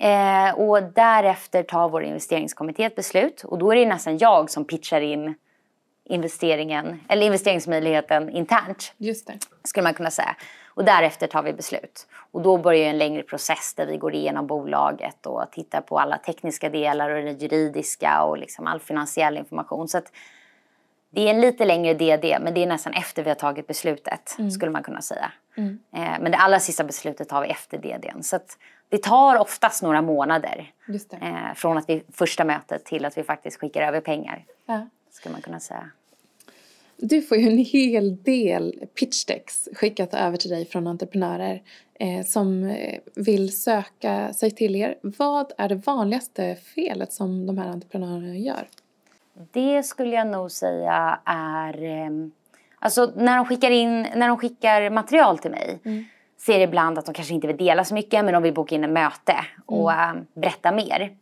Eh, 0.00 0.54
och 0.54 0.82
därefter 0.82 1.62
tar 1.62 1.88
vår 1.88 2.02
investeringskommitté 2.04 2.84
ett 2.84 2.96
beslut. 2.96 3.44
Och 3.44 3.58
då 3.58 3.72
är 3.72 3.76
det 3.76 3.86
nästan 3.86 4.18
jag 4.18 4.50
som 4.50 4.64
pitchar 4.64 5.00
in 5.00 5.34
investeringen, 6.04 7.00
eller 7.08 7.26
investeringsmöjligheten 7.26 8.30
internt. 8.30 8.92
Just 8.96 9.26
det. 9.26 9.38
Skulle 9.64 9.84
man 9.84 9.94
kunna 9.94 10.10
säga. 10.10 10.36
Och 10.74 10.84
därefter 10.84 11.26
tar 11.26 11.42
vi 11.42 11.52
beslut. 11.52 12.06
Och 12.32 12.42
då 12.42 12.58
börjar 12.58 12.90
en 12.90 12.98
längre 12.98 13.22
process 13.22 13.74
där 13.74 13.86
vi 13.86 13.96
går 13.96 14.14
igenom 14.14 14.46
bolaget 14.46 15.26
och 15.26 15.50
tittar 15.52 15.80
på 15.80 15.98
alla 15.98 16.18
tekniska 16.18 16.70
delar 16.70 17.10
och 17.10 17.24
det 17.24 17.42
juridiska 17.42 18.22
och 18.22 18.38
liksom 18.38 18.66
all 18.66 18.80
finansiell 18.80 19.36
information. 19.36 19.88
Så 19.88 19.98
att 19.98 20.12
det 21.10 21.20
är 21.20 21.30
en 21.30 21.40
lite 21.40 21.64
längre 21.64 21.94
DD 21.94 22.38
men 22.40 22.54
det 22.54 22.62
är 22.62 22.66
nästan 22.66 22.92
efter 22.92 23.22
vi 23.22 23.30
har 23.30 23.34
tagit 23.34 23.66
beslutet 23.66 24.36
mm. 24.38 24.50
skulle 24.50 24.72
man 24.72 24.82
kunna 24.82 25.02
säga. 25.02 25.32
Mm. 25.56 25.78
Eh, 25.92 26.20
men 26.20 26.32
det 26.32 26.38
allra 26.38 26.60
sista 26.60 26.84
beslutet 26.84 27.28
tar 27.28 27.42
vi 27.42 27.48
efter 27.48 27.78
DDn. 27.78 28.22
Så 28.22 28.38
det 28.88 29.02
tar 29.02 29.36
oftast 29.36 29.82
några 29.82 30.02
månader 30.02 30.72
eh, 31.20 31.54
från 31.54 31.78
att 31.78 31.88
vi 31.88 32.04
första 32.12 32.44
mötet 32.44 32.84
till 32.84 33.04
att 33.04 33.18
vi 33.18 33.22
faktiskt 33.22 33.60
skickar 33.60 33.82
över 33.82 34.00
pengar. 34.00 34.44
Ja. 34.66 34.86
Skulle 35.10 35.32
man 35.32 35.42
kunna 35.42 35.60
säga. 35.60 35.90
Du 37.02 37.22
får 37.22 37.38
ju 37.38 37.46
en 37.46 37.58
hel 37.58 38.22
del 38.22 38.74
pitchdecks 38.98 39.68
skickat 39.74 40.14
över 40.14 40.36
till 40.36 40.50
dig 40.50 40.66
från 40.66 40.86
entreprenörer 40.86 41.62
eh, 42.00 42.24
som 42.24 42.64
eh, 42.64 42.98
vill 43.14 43.60
söka 43.60 44.32
sig 44.32 44.50
till 44.50 44.76
er. 44.76 44.98
Vad 45.02 45.52
är 45.58 45.68
det 45.68 45.74
vanligaste 45.74 46.56
felet 46.74 47.12
som 47.12 47.46
de 47.46 47.58
här 47.58 47.68
entreprenörerna 47.68 48.36
gör? 48.36 48.68
Det 49.52 49.82
skulle 49.82 50.16
jag 50.16 50.26
nog 50.26 50.50
säga 50.50 51.20
är... 51.24 51.84
Eh, 51.84 52.10
alltså 52.78 53.12
när 53.16 53.36
de 53.36 53.46
skickar 53.46 53.70
in, 53.70 54.06
när 54.16 54.28
de 54.28 54.38
skickar 54.38 54.90
material 54.90 55.38
till 55.38 55.50
mig 55.50 55.78
mm. 55.84 56.04
ser 56.38 56.58
det 56.58 56.64
ibland 56.64 56.98
att 56.98 57.06
de 57.06 57.14
kanske 57.14 57.34
inte 57.34 57.46
vill 57.46 57.56
dela 57.56 57.84
så 57.84 57.94
mycket 57.94 58.24
men 58.24 58.34
de 58.34 58.42
vill 58.42 58.54
boka 58.54 58.74
in 58.74 58.84
ett 58.84 58.90
möte 58.90 59.34
och 59.66 59.92
mm. 59.92 60.16
äh, 60.16 60.22
berätta 60.34 60.72
mer. 60.72 61.16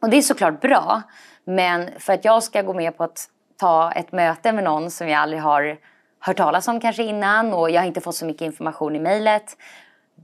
Och 0.00 0.10
det 0.10 0.16
är 0.16 0.22
såklart 0.22 0.60
bra. 0.60 1.02
Men 1.44 1.88
för 1.98 2.12
att 2.12 2.24
jag 2.24 2.42
ska 2.42 2.62
gå 2.62 2.74
med 2.74 2.96
på 2.96 3.04
att 3.04 3.28
ta 3.58 3.92
ett 3.92 4.12
möte 4.12 4.52
med 4.52 4.64
någon 4.64 4.90
som 4.90 5.08
jag 5.08 5.20
aldrig 5.20 5.42
har 5.42 5.78
hört 6.20 6.36
talas 6.36 6.68
om 6.68 6.80
kanske 6.80 7.02
innan 7.02 7.52
och 7.52 7.70
jag 7.70 7.80
har 7.80 7.86
inte 7.86 8.00
fått 8.00 8.14
så 8.14 8.26
mycket 8.26 8.42
information 8.42 8.96
i 8.96 9.00
mejlet. 9.00 9.56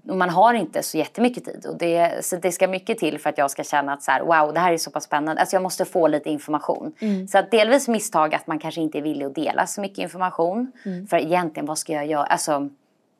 Man 0.04 0.30
har 0.30 0.54
inte 0.54 0.82
så 0.82 0.98
jättemycket 0.98 1.44
tid 1.44 1.66
och 1.66 1.78
det, 1.78 2.24
så 2.24 2.36
det 2.36 2.52
ska 2.52 2.68
mycket 2.68 2.98
till 2.98 3.18
för 3.18 3.30
att 3.30 3.38
jag 3.38 3.50
ska 3.50 3.64
känna 3.64 3.92
att 3.92 4.02
så 4.02 4.10
här, 4.10 4.20
wow 4.20 4.54
det 4.54 4.60
här 4.60 4.72
är 4.72 4.76
så 4.76 4.90
pass 4.90 5.04
spännande. 5.04 5.40
Alltså 5.40 5.56
jag 5.56 5.62
måste 5.62 5.84
få 5.84 6.08
lite 6.08 6.30
information. 6.30 6.92
Mm. 6.98 7.28
Så 7.28 7.38
att 7.38 7.50
delvis 7.50 7.88
misstag 7.88 8.34
att 8.34 8.46
man 8.46 8.58
kanske 8.58 8.80
inte 8.80 8.98
är 8.98 9.02
villig 9.02 9.26
att 9.26 9.34
dela 9.34 9.66
så 9.66 9.80
mycket 9.80 9.98
information. 9.98 10.72
Mm. 10.84 11.06
För 11.06 11.16
egentligen 11.16 11.66
vad 11.66 11.78
ska 11.78 11.92
jag 11.92 12.06
göra? 12.06 12.24
Alltså, 12.24 12.68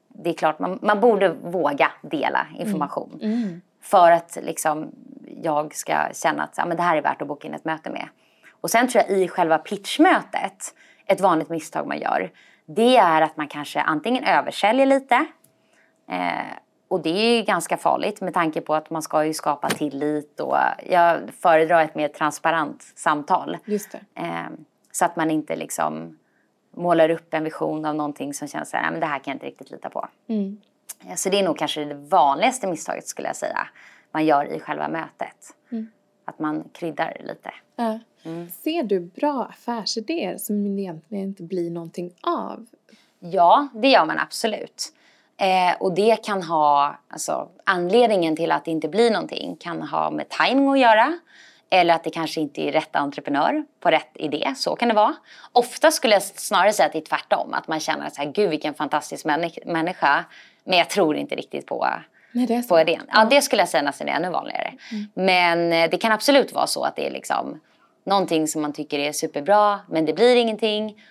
det 0.09 0.31
är 0.31 0.35
klart 0.35 0.59
man, 0.59 0.79
man 0.83 1.01
borde 1.01 1.29
våga 1.29 1.91
dela 2.03 2.47
information. 2.59 3.19
Mm. 3.23 3.43
mm. 3.43 3.61
För 3.83 4.11
att 4.11 4.39
liksom 4.43 4.93
jag 5.43 5.75
ska 5.75 6.09
känna 6.13 6.43
att 6.43 6.55
ja, 6.57 6.67
men 6.67 6.77
det 6.77 6.83
här 6.83 6.97
är 6.97 7.03
värt 7.03 7.23
att 7.23 7.29
boka 7.29 7.49
in 7.49 7.55
ett 7.55 7.65
möte 7.65 7.91
med. 7.91 8.09
Och 8.65 8.71
sen 8.71 8.89
tror 8.89 9.05
jag 9.09 9.19
i 9.19 9.29
själva 9.29 9.59
pitchmötet, 9.59 10.75
ett 11.07 11.21
vanligt 11.21 11.49
misstag 11.49 11.87
man 11.87 11.99
gör, 11.99 12.31
det 12.67 12.97
är 12.97 13.23
att 13.23 13.37
man 13.37 13.49
kanske 13.49 13.81
antingen 13.81 14.25
översäljer 14.25 14.87
lite 14.87 15.27
eh, 16.11 16.57
och 16.89 17.03
det 17.03 17.11
är 17.11 17.37
ju 17.37 17.43
ganska 17.43 17.77
farligt 17.77 18.21
med 18.21 18.35
tanke 18.35 18.61
på 18.61 18.75
att 18.75 18.91
man 18.91 19.03
ska 19.03 19.25
ju 19.25 19.35
skapa 19.35 19.69
tillit 19.69 20.41
och 20.41 20.57
jag 20.87 21.21
föredrar 21.41 21.85
ett 21.85 21.95
mer 21.95 22.09
transparent 22.09 22.83
samtal. 22.97 23.57
Just 23.65 23.93
det. 23.93 24.21
Eh, 24.21 24.47
så 24.93 25.05
att 25.05 25.17
man 25.17 25.31
inte 25.31 25.57
liksom 25.57 26.19
målar 26.77 27.11
upp 27.11 27.35
en 27.35 27.45
vision 27.45 27.85
av 27.85 27.95
någonting 27.95 28.35
som 28.35 28.49
känns 28.49 28.71
så 28.71 28.77
här, 28.77 28.91
men 28.91 29.01
det 29.01 29.07
här 29.07 29.19
kan 29.19 29.31
jag 29.31 29.35
inte 29.37 29.47
riktigt 29.47 29.71
lita 29.71 29.91
på. 29.91 30.09
Mm. 30.29 30.61
Eh, 31.07 31.15
så 31.15 31.29
det 31.29 31.39
är 31.39 31.45
nog 31.45 31.59
kanske 31.59 31.85
det 31.85 31.95
vanligaste 31.95 32.67
misstaget 32.67 33.07
skulle 33.09 33.29
jag 33.29 33.37
säga 33.37 33.69
man 34.13 34.25
gör 34.25 34.45
i 34.45 34.61
själva 34.61 34.89
mötet. 34.89 35.55
Mm. 35.73 35.91
Att 36.25 36.39
man 36.39 36.69
kryddar 36.73 37.17
lite. 37.21 37.51
Ja. 37.77 37.99
Mm. 38.25 38.51
Ser 38.51 38.83
du 38.83 39.01
bra 39.01 39.45
affärsidéer 39.51 40.37
som 40.39 40.79
egentligen 40.79 41.25
inte 41.25 41.43
blir 41.43 41.71
någonting 41.71 42.11
av? 42.21 42.67
Ja, 43.19 43.69
det 43.75 43.89
gör 43.89 44.05
man 44.05 44.19
absolut. 44.19 44.93
Eh, 45.37 45.77
och 45.81 45.95
det 45.95 46.25
kan 46.25 46.43
ha, 46.43 46.99
alltså 47.09 47.49
anledningen 47.65 48.37
till 48.37 48.53
att 48.53 48.65
det 48.65 48.71
inte 48.71 48.89
blir 48.89 49.11
någonting 49.11 49.57
kan 49.57 49.83
ha 49.83 50.11
med 50.11 50.29
timing 50.29 50.69
att 50.69 50.79
göra. 50.79 51.19
Eller 51.71 51.95
att 51.95 52.05
det 52.05 52.11
kanske 52.11 52.41
inte 52.41 52.61
är 52.69 52.73
rätt 52.73 52.97
entreprenör 52.97 53.65
på 53.81 53.91
rätt 53.91 54.11
idé. 54.15 54.55
Så 54.57 54.77
kan 54.77 54.89
det 54.89 54.95
vara. 54.95 55.15
Ofta 55.53 55.91
skulle 55.91 56.15
jag 56.15 56.23
snarare 56.23 56.73
säga 56.73 56.87
att 56.87 56.93
det 56.93 56.99
är 56.99 57.05
tvärtom. 57.05 57.55
Att 57.55 57.69
man 57.69 57.81
känner 57.81 58.07
att 58.07 58.35
gud 58.35 58.51
vilken 58.51 58.75
fantastisk 58.75 59.25
människa. 59.25 60.25
Men 60.65 60.79
jag 60.79 60.91
tror 60.91 61.17
inte 61.17 61.35
riktigt 61.35 61.67
på, 61.67 61.87
Nej, 62.33 62.47
det 62.47 62.63
så. 62.63 62.69
på 62.69 62.81
idén. 62.81 63.03
Ja, 63.13 63.25
det 63.31 63.43
skulle 63.43 63.63
jag 63.63 63.69
säga 63.69 63.83
nästan 63.83 64.09
är 64.09 64.13
ännu 64.13 64.31
vanligare. 64.31 64.73
Mm. 64.93 65.07
Men 65.15 65.73
eh, 65.73 65.91
det 65.91 65.97
kan 65.97 66.13
absolut 66.13 66.53
vara 66.53 66.67
så 66.67 66.85
att 66.85 66.97
det 66.97 67.07
är 67.07 67.11
liksom 67.11 67.61
någonting 68.05 68.49
som 68.49 68.63
man 68.63 68.73
tycker 68.73 68.99
är 68.99 69.13
superbra 69.13 69.81
men 69.89 70.05
det 70.05 70.13
blir 70.13 70.37
ingenting. 70.37 71.03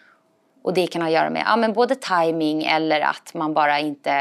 Och 0.61 0.73
det 0.73 0.87
kan 0.87 1.01
ha 1.01 1.07
att 1.07 1.13
göra 1.13 1.29
med 1.29 1.43
ja, 1.45 1.55
men 1.55 1.73
både 1.73 1.95
timing 1.95 2.63
eller 2.63 3.01
att 3.01 3.33
man 3.33 3.53
bara 3.53 3.79
inte 3.79 4.11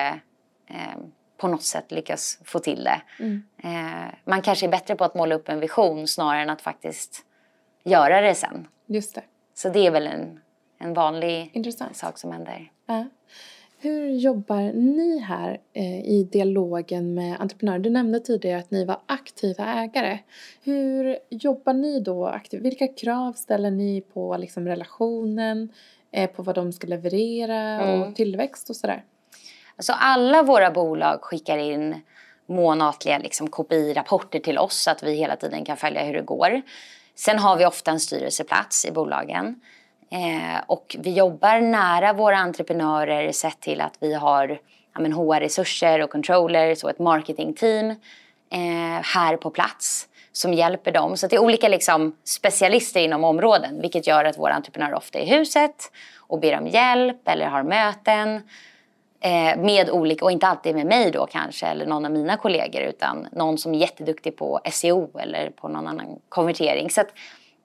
eh, 0.66 0.98
på 1.36 1.48
något 1.48 1.62
sätt 1.62 1.92
lyckas 1.92 2.38
få 2.44 2.58
till 2.58 2.84
det. 2.84 3.02
Mm. 3.18 3.42
Eh, 3.62 4.14
man 4.24 4.42
kanske 4.42 4.66
är 4.66 4.70
bättre 4.70 4.96
på 4.96 5.04
att 5.04 5.14
måla 5.14 5.34
upp 5.34 5.48
en 5.48 5.60
vision 5.60 6.08
snarare 6.08 6.42
än 6.42 6.50
att 6.50 6.62
faktiskt 6.62 7.24
göra 7.84 8.20
det 8.20 8.34
sen. 8.34 8.68
Just 8.86 9.14
det. 9.14 9.22
Så 9.54 9.68
det 9.68 9.86
är 9.86 9.90
väl 9.90 10.06
en, 10.06 10.40
en 10.78 10.94
vanlig 10.94 11.50
Intressant. 11.52 11.96
sak 11.96 12.18
som 12.18 12.32
händer. 12.32 12.70
Ja. 12.86 13.04
Hur 13.84 14.08
jobbar 14.08 14.72
ni 14.72 15.18
här 15.18 15.60
eh, 15.72 16.00
i 16.04 16.28
dialogen 16.32 17.14
med 17.14 17.40
entreprenörer? 17.40 17.78
Du 17.78 17.90
nämnde 17.90 18.20
tidigare 18.20 18.58
att 18.58 18.70
ni 18.70 18.84
var 18.84 19.00
aktiva 19.06 19.64
ägare. 19.64 20.18
Hur 20.64 21.18
jobbar 21.30 21.72
ni 21.72 22.00
då 22.00 22.26
aktivt? 22.26 22.62
Vilka 22.62 22.88
krav 22.88 23.32
ställer 23.32 23.70
ni 23.70 24.00
på 24.00 24.36
liksom, 24.36 24.68
relationen, 24.68 25.68
eh, 26.12 26.30
på 26.30 26.42
vad 26.42 26.54
de 26.54 26.72
ska 26.72 26.86
leverera 26.86 27.56
mm. 27.56 28.02
och 28.02 28.16
tillväxt 28.16 28.70
och 28.70 28.76
sådär? 28.76 29.04
Alltså 29.76 29.92
alla 29.92 30.42
våra 30.42 30.70
bolag 30.70 31.22
skickar 31.22 31.58
in 31.58 32.00
månatliga 32.46 33.18
liksom, 33.18 33.48
KPI-rapporter 33.48 34.38
till 34.38 34.58
oss 34.58 34.82
så 34.82 34.90
att 34.90 35.02
vi 35.02 35.14
hela 35.14 35.36
tiden 35.36 35.64
kan 35.64 35.76
följa 35.76 36.04
hur 36.04 36.14
det 36.14 36.22
går. 36.22 36.62
Sen 37.14 37.38
har 37.38 37.56
vi 37.56 37.66
ofta 37.66 37.90
en 37.90 38.00
styrelseplats 38.00 38.84
i 38.84 38.92
bolagen. 38.92 39.60
Eh, 40.12 40.60
och 40.66 40.96
vi 40.98 41.12
jobbar 41.12 41.60
nära 41.60 42.12
våra 42.12 42.36
entreprenörer 42.36 43.32
sett 43.32 43.60
till 43.60 43.80
att 43.80 43.96
vi 44.00 44.14
har 44.14 44.58
ja, 44.94 45.00
HR-resurser 45.00 46.02
och 46.02 46.10
controllers 46.10 46.84
och 46.84 46.90
ett 46.90 46.98
marketingteam 46.98 47.90
eh, 48.50 49.02
här 49.02 49.36
på 49.36 49.50
plats 49.50 50.08
som 50.32 50.54
hjälper 50.54 50.92
dem. 50.92 51.16
Så 51.16 51.26
det 51.26 51.36
är 51.36 51.40
olika 51.40 51.68
liksom, 51.68 52.16
specialister 52.24 53.00
inom 53.00 53.24
områden 53.24 53.80
vilket 53.80 54.06
gör 54.06 54.24
att 54.24 54.38
våra 54.38 54.54
entreprenörer 54.54 54.94
ofta 54.94 55.18
är 55.18 55.22
i 55.22 55.28
huset 55.28 55.92
och 56.18 56.40
ber 56.40 56.58
om 56.58 56.66
hjälp 56.66 57.28
eller 57.28 57.46
har 57.46 57.62
möten 57.62 58.34
eh, 59.20 59.56
med 59.56 59.90
olika, 59.90 60.24
och 60.24 60.32
inte 60.32 60.46
alltid 60.46 60.74
med 60.74 60.86
mig 60.86 61.10
då 61.10 61.26
kanske 61.26 61.66
eller 61.66 61.86
någon 61.86 62.04
av 62.04 62.10
mina 62.10 62.36
kollegor 62.36 62.82
utan 62.82 63.28
någon 63.32 63.58
som 63.58 63.74
är 63.74 63.78
jätteduktig 63.78 64.36
på 64.36 64.60
SEO 64.72 65.18
eller 65.18 65.50
på 65.50 65.68
någon 65.68 65.86
annan 65.86 66.18
konvertering. 66.28 66.90
Så 66.90 67.00
att, 67.00 67.08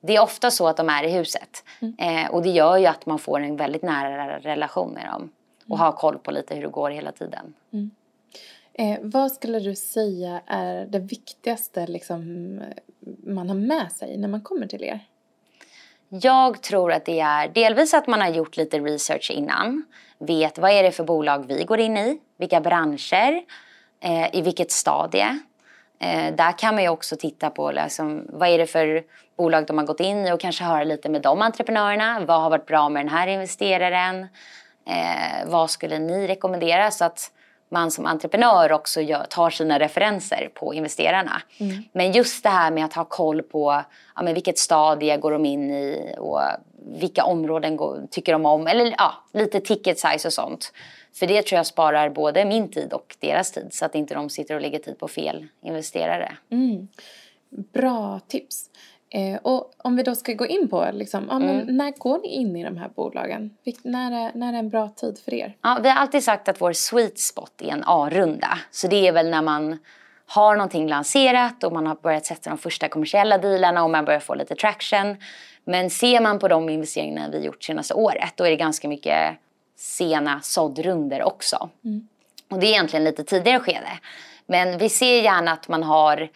det 0.08 0.16
är 0.16 0.22
ofta 0.22 0.52
så 0.52 0.68
att 0.68 0.78
de 0.78 0.90
är 0.90 1.04
i 1.04 1.12
huset. 1.12 1.64
Mm. 1.80 1.96
Eh, 1.98 2.32
och 2.32 2.42
det 2.44 2.50
gör 2.50 2.78
ju 2.78 2.86
att 2.86 3.06
man 3.06 3.20
får 3.20 3.40
en 3.40 3.56
väldigt 3.56 3.82
nära 3.82 4.40
relation 4.40 4.94
med 4.94 5.06
dem. 5.06 5.30
Och 5.64 5.76
mm. 5.76 5.80
har 5.80 5.92
koll 5.92 6.18
på 6.18 6.32
lite 6.32 6.56
hur 6.56 6.62
det 6.62 6.68
går 6.68 6.90
hela 6.90 7.12
tiden. 7.12 7.54
Mm. 7.74 7.92
Eh, 8.74 9.00
vad 9.02 9.32
skulle 9.32 9.60
du 9.60 9.76
säga 9.76 10.42
är 10.46 10.86
det 10.86 11.00
viktigaste 11.00 11.88
liksom, 11.88 12.62
man 13.24 13.50
har 13.50 13.56
med 13.56 13.92
sig 13.92 14.18
när 14.18 14.28
man 14.28 14.42
kommer 14.42 14.68
till 14.68 14.84
er? 14.84 15.00
Jag 16.10 16.62
tror 16.62 16.92
att 16.92 17.06
det 17.06 17.20
är 17.20 17.48
delvis 17.48 17.94
att 17.94 18.08
man 18.08 18.22
har 18.22 18.30
gjort 18.30 18.58
lite 18.58 18.80
research 18.80 19.32
innan. 19.32 19.86
Vet 20.20 20.58
vad 20.58 20.72
är 20.72 20.84
det 20.84 20.92
för 20.92 21.04
bolag 21.04 21.46
vi 21.48 21.64
går 21.64 21.80
in 21.80 21.98
i? 21.98 22.20
Vilka 22.38 22.62
branscher? 22.62 23.42
Eh, 24.00 24.36
I 24.36 24.42
vilket 24.42 24.72
stadie? 24.72 25.40
Eh, 26.00 26.36
där 26.36 26.58
kan 26.58 26.76
man 26.76 26.84
ju 26.84 26.90
också 26.90 27.16
titta 27.16 27.50
på 27.50 27.72
liksom, 27.72 28.26
vad 28.30 28.50
är 28.50 28.58
det 28.58 28.68
för 28.68 29.04
bolag 29.38 29.68
de 29.68 29.78
har 29.78 29.86
gått 29.86 30.00
in 30.00 30.28
i 30.28 30.32
och 30.32 30.40
kanske 30.40 30.64
höra 30.64 30.84
lite 30.84 31.10
med 31.10 31.22
de 31.22 31.42
entreprenörerna. 31.42 32.20
Vad 32.28 32.42
har 32.42 32.50
varit 32.50 32.66
bra 32.66 32.90
med 32.90 33.06
den 33.06 33.14
här 33.14 33.28
investeraren? 33.28 34.28
Eh, 34.86 35.46
vad 35.46 35.70
skulle 35.70 36.00
ni 36.00 36.28
rekommendera? 36.28 36.92
Så 36.92 37.06
att 37.06 37.32
man 37.70 37.92
som 37.92 38.06
entreprenör 38.06 38.72
också 38.72 39.02
gör, 39.02 39.24
tar 39.24 39.50
sina 39.50 39.80
referenser 39.80 40.50
på 40.54 40.74
investerarna. 40.74 41.42
Mm. 41.58 41.84
Men 41.92 42.12
just 42.12 42.44
det 42.44 42.50
här 42.50 42.72
med 42.72 42.86
att 42.86 42.94
ha 42.94 43.06
koll 43.06 43.42
på 43.42 43.84
ja, 44.16 44.24
men 44.24 44.34
vilket 44.34 44.58
stadie 44.58 45.18
går 45.18 45.32
de 45.32 45.46
in 45.46 45.72
i 45.72 46.16
och 46.18 46.42
vilka 47.00 47.24
områden 47.24 47.78
går, 47.78 48.08
tycker 48.12 48.32
de 48.32 48.46
om. 48.46 48.68
Eller 48.68 48.96
ja, 48.98 49.14
lite 49.34 49.60
ticket 49.60 50.00
size 50.00 50.28
och 50.28 50.34
sånt. 50.34 50.74
För 51.20 51.28
det 51.28 51.46
tror 51.46 51.58
jag 51.58 51.66
sparar 51.66 52.10
både 52.10 52.46
min 52.46 52.70
tid 52.70 52.94
och 52.94 53.16
deras 53.20 53.52
tid 53.52 53.68
så 53.74 53.86
att 53.86 53.96
inte 53.96 54.14
de 54.14 54.30
sitter 54.30 54.56
och 54.56 54.62
lägger 54.62 54.80
tid 54.80 55.00
på 55.00 55.08
fel 55.08 55.48
investerare. 55.62 56.38
Mm. 56.50 56.88
Bra 57.50 58.20
tips. 58.28 58.70
Eh, 59.10 59.40
och 59.42 59.72
om 59.78 59.96
vi 59.96 60.04
då 60.04 60.16
ska 60.16 60.34
gå 60.34 60.46
in 60.46 60.70
på, 60.70 60.90
liksom, 60.94 61.28
ja, 61.30 61.40
men 61.40 61.62
mm. 61.62 61.78
när 61.78 61.92
går 61.92 62.20
ni 62.20 62.28
in 62.28 62.56
i 62.56 62.64
de 62.64 62.78
här 62.78 62.90
bolagen? 62.96 63.56
Vilk, 63.64 63.80
när, 63.84 64.12
är, 64.12 64.32
när 64.34 64.54
är 64.54 64.58
en 64.58 64.70
bra 64.70 64.90
tid 64.90 65.20
för 65.26 65.34
er? 65.34 65.56
Ja, 65.62 65.80
vi 65.84 65.90
har 65.90 65.96
alltid 65.96 66.24
sagt 66.24 66.50
att 66.50 66.62
vår 66.62 66.74
sweet 66.74 67.20
spot 67.20 67.62
är 67.62 67.68
en 67.68 67.84
A-runda. 67.86 68.60
Så 68.72 68.88
det 68.88 69.08
är 69.08 69.12
väl 69.12 69.30
när 69.30 69.42
man 69.42 69.78
har 70.28 70.56
någonting 70.56 70.88
lanserat 70.88 71.64
och 71.64 71.74
man 71.74 71.88
har 71.88 71.96
börjat 71.96 72.26
sätta 72.26 72.50
de 72.50 72.58
första 72.58 72.90
kommersiella 72.90 73.38
dealarna 73.38 73.84
och 73.84 73.90
man 73.90 74.06
börjar 74.06 74.20
få 74.20 74.36
lite 74.36 74.56
traction. 74.56 75.18
Men 75.64 75.90
ser 75.90 76.22
man 76.22 76.40
på 76.40 76.48
de 76.48 76.70
investeringarna 76.70 77.30
vi 77.30 77.46
gjort 77.46 77.64
senaste 77.64 77.94
året 77.94 78.34
då 78.36 78.44
är 78.44 78.50
det 78.50 78.56
ganska 78.56 78.88
mycket 78.88 79.38
sena 79.78 80.42
såddrunder 80.42 81.24
också. 81.24 81.70
Mm. 81.86 82.08
Och 82.50 82.60
det 82.60 82.68
är 82.68 82.70
egentligen 82.70 83.04
lite 83.04 83.24
tidigare 83.24 83.60
skede. 83.60 84.00
Men 84.46 84.78
vi 84.78 84.90
ser 84.90 85.22
gärna 85.22 85.52
att 85.52 85.68
man 85.68 85.84
har 85.84 86.30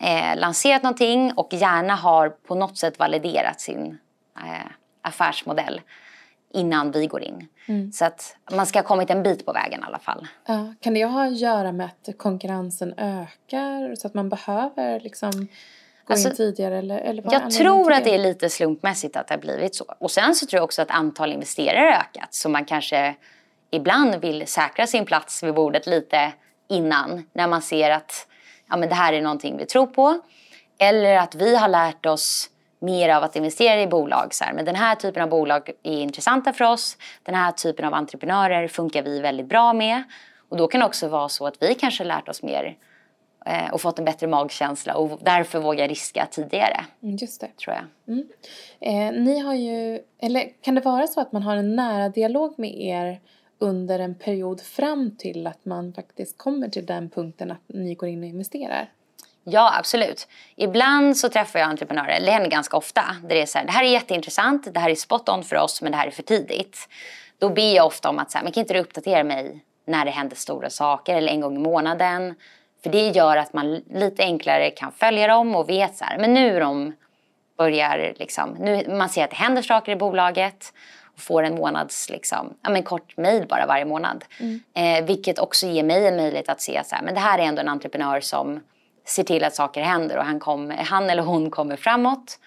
eh, 0.00 0.36
lanserat 0.36 0.82
någonting 0.82 1.32
och 1.32 1.52
gärna 1.52 1.94
har 1.94 2.28
på 2.28 2.54
något 2.54 2.78
sätt 2.78 2.98
validerat 2.98 3.60
sin 3.60 3.98
eh, 4.36 4.70
affärsmodell 5.02 5.80
innan 6.52 6.90
vi 6.90 7.06
går 7.06 7.22
in. 7.22 7.48
Mm. 7.66 7.92
Så 7.92 8.04
att 8.04 8.36
man 8.52 8.66
ska 8.66 8.78
ha 8.78 8.84
kommit 8.84 9.10
en 9.10 9.22
bit 9.22 9.46
på 9.46 9.52
vägen 9.52 9.80
i 9.80 9.84
alla 9.86 9.98
fall. 9.98 10.28
Ja, 10.46 10.74
kan 10.80 10.94
det 10.94 11.04
ha 11.04 11.26
att 11.26 11.38
göra 11.38 11.72
med 11.72 11.86
att 11.86 12.18
konkurrensen 12.18 12.94
ökar 12.96 13.94
så 13.96 14.06
att 14.06 14.14
man 14.14 14.28
behöver 14.28 15.00
liksom 15.00 15.48
gå 16.04 16.12
alltså, 16.12 16.28
in 16.28 16.36
tidigare? 16.36 16.78
Eller, 16.78 16.98
eller 16.98 17.22
jag 17.32 17.50
tror 17.50 17.92
att 17.92 18.04
det 18.04 18.14
är 18.14 18.18
lite 18.18 18.50
slumpmässigt 18.50 19.16
att 19.16 19.28
det 19.28 19.34
har 19.34 19.40
blivit 19.40 19.74
så. 19.74 19.84
Och 19.98 20.10
sen 20.10 20.34
så 20.34 20.46
tror 20.46 20.58
jag 20.58 20.64
också 20.64 20.82
att 20.82 20.90
antal 20.90 21.32
investerare 21.32 21.78
har 21.78 22.00
ökat 22.00 22.34
så 22.34 22.48
man 22.48 22.64
kanske 22.64 23.14
ibland 23.70 24.14
vill 24.14 24.46
säkra 24.46 24.86
sin 24.86 25.04
plats 25.04 25.42
vid 25.42 25.54
bordet 25.54 25.86
lite 25.86 26.32
innan 26.68 27.26
när 27.32 27.48
man 27.48 27.62
ser 27.62 27.90
att 27.90 28.26
ja, 28.70 28.76
men 28.76 28.88
det 28.88 28.94
här 28.94 29.12
är 29.12 29.22
någonting 29.22 29.56
vi 29.56 29.66
tror 29.66 29.86
på. 29.86 30.20
Eller 30.78 31.16
att 31.16 31.34
vi 31.34 31.56
har 31.56 31.68
lärt 31.68 32.06
oss 32.06 32.50
mer 32.78 33.08
av 33.08 33.24
att 33.24 33.36
investera 33.36 33.82
i 33.82 33.86
bolag. 33.86 34.34
Så 34.34 34.44
här, 34.44 34.52
men 34.52 34.64
den 34.64 34.76
här 34.76 34.94
typen 34.94 35.22
av 35.22 35.28
bolag 35.28 35.70
är 35.82 36.00
intressanta 36.00 36.52
för 36.52 36.64
oss. 36.64 36.96
Den 37.22 37.34
här 37.34 37.52
typen 37.52 37.84
av 37.84 37.94
entreprenörer 37.94 38.68
funkar 38.68 39.02
vi 39.02 39.20
väldigt 39.20 39.46
bra 39.46 39.72
med. 39.72 40.02
Och 40.48 40.56
då 40.56 40.68
kan 40.68 40.80
det 40.80 40.86
också 40.86 41.08
vara 41.08 41.28
så 41.28 41.46
att 41.46 41.56
vi 41.60 41.74
kanske 41.74 42.04
lärt 42.04 42.28
oss 42.28 42.42
mer 42.42 42.76
och 43.72 43.80
fått 43.80 43.98
en 43.98 44.04
bättre 44.04 44.26
magkänsla 44.26 44.94
och 44.94 45.18
därför 45.22 45.58
vågar 45.58 45.88
riska 45.88 46.28
tidigare. 46.30 46.84
Mm, 47.02 47.16
just 47.16 47.40
det. 47.40 47.56
Tror 47.56 47.76
jag. 47.76 48.14
Mm. 48.14 48.28
Eh, 48.80 49.22
ni 49.22 49.38
har 49.38 49.54
ju, 49.54 50.00
eller 50.18 50.62
kan 50.62 50.74
det 50.74 50.80
vara 50.80 51.06
så 51.06 51.20
att 51.20 51.32
man 51.32 51.42
har 51.42 51.56
en 51.56 51.76
nära 51.76 52.08
dialog 52.08 52.54
med 52.56 52.80
er 52.80 53.20
under 53.58 53.98
en 53.98 54.14
period 54.14 54.60
fram 54.60 55.16
till 55.16 55.46
att 55.46 55.64
man 55.64 55.92
faktiskt 55.92 56.38
kommer 56.38 56.68
till 56.68 56.86
den 56.86 57.10
punkten 57.10 57.50
att 57.50 57.62
ni 57.66 57.94
går 57.94 58.08
in 58.08 58.22
och 58.22 58.28
investerar? 58.28 58.88
Ja, 59.44 59.74
absolut. 59.78 60.28
Ibland 60.56 61.16
så 61.16 61.28
träffar 61.28 61.58
jag 61.58 61.68
entreprenörer, 61.68 62.20
det 62.20 62.30
händer 62.30 62.50
ganska 62.50 62.76
ofta, 62.76 63.02
där 63.22 63.28
det 63.28 63.42
är 63.42 63.46
så 63.46 63.58
här, 63.58 63.66
det 63.66 63.72
här 63.72 63.84
är 63.84 63.88
jätteintressant, 63.88 64.74
det 64.74 64.80
här 64.80 64.90
är 64.90 64.94
spot 64.94 65.28
on 65.28 65.44
för 65.44 65.56
oss, 65.56 65.82
men 65.82 65.92
det 65.92 65.98
här 65.98 66.06
är 66.06 66.10
för 66.10 66.22
tidigt. 66.22 66.88
Då 67.38 67.48
ber 67.48 67.74
jag 67.74 67.86
ofta 67.86 68.08
om 68.08 68.18
att 68.18 68.30
så 68.30 68.38
här, 68.38 68.44
men 68.44 68.52
kan 68.52 68.60
inte 68.60 68.74
du 68.74 68.80
uppdatera 68.80 69.24
mig 69.24 69.64
när 69.86 70.04
det 70.04 70.10
händer 70.10 70.36
stora 70.36 70.70
saker 70.70 71.16
eller 71.16 71.32
en 71.32 71.40
gång 71.40 71.56
i 71.56 71.58
månaden? 71.58 72.34
För 72.82 72.90
det 72.90 73.08
gör 73.08 73.36
att 73.36 73.52
man 73.52 73.82
lite 73.90 74.22
enklare 74.22 74.70
kan 74.70 74.92
följa 74.92 75.26
dem 75.26 75.54
och 75.54 75.68
vet 75.68 75.96
så 75.96 76.04
här, 76.04 76.18
men 76.18 76.34
nu 76.34 76.60
de 76.60 76.92
börjar 77.58 78.14
liksom, 78.16 78.50
nu 78.50 78.84
man 78.88 79.08
ser 79.08 79.24
att 79.24 79.30
det 79.30 79.36
händer 79.36 79.62
saker 79.62 79.92
i 79.92 79.96
bolaget 79.96 80.72
och 81.14 81.20
får 81.20 81.42
en 81.42 81.54
månads 81.54 82.10
liksom, 82.10 82.54
ja, 82.62 82.70
men 82.70 82.82
kort 82.82 83.16
mail 83.16 83.46
bara 83.48 83.66
varje 83.66 83.84
månad. 83.84 84.24
Mm. 84.40 84.60
Eh, 84.74 85.06
vilket 85.06 85.38
också 85.38 85.66
ger 85.66 85.82
mig 85.82 86.06
en 86.06 86.16
möjlighet 86.16 86.48
att 86.48 86.60
se 86.60 86.82
så 86.84 86.94
här, 86.94 87.02
men 87.02 87.14
det 87.14 87.20
här 87.20 87.38
är 87.38 87.42
ändå 87.42 87.60
en 87.60 87.68
entreprenör 87.68 88.20
som 88.20 88.60
ser 89.04 89.24
till 89.24 89.44
att 89.44 89.54
saker 89.54 89.82
händer 89.82 90.18
och 90.18 90.24
han, 90.24 90.40
kom, 90.40 90.70
han 90.78 91.10
eller 91.10 91.22
hon 91.22 91.50
kommer 91.50 91.76
framåt. 91.76 92.38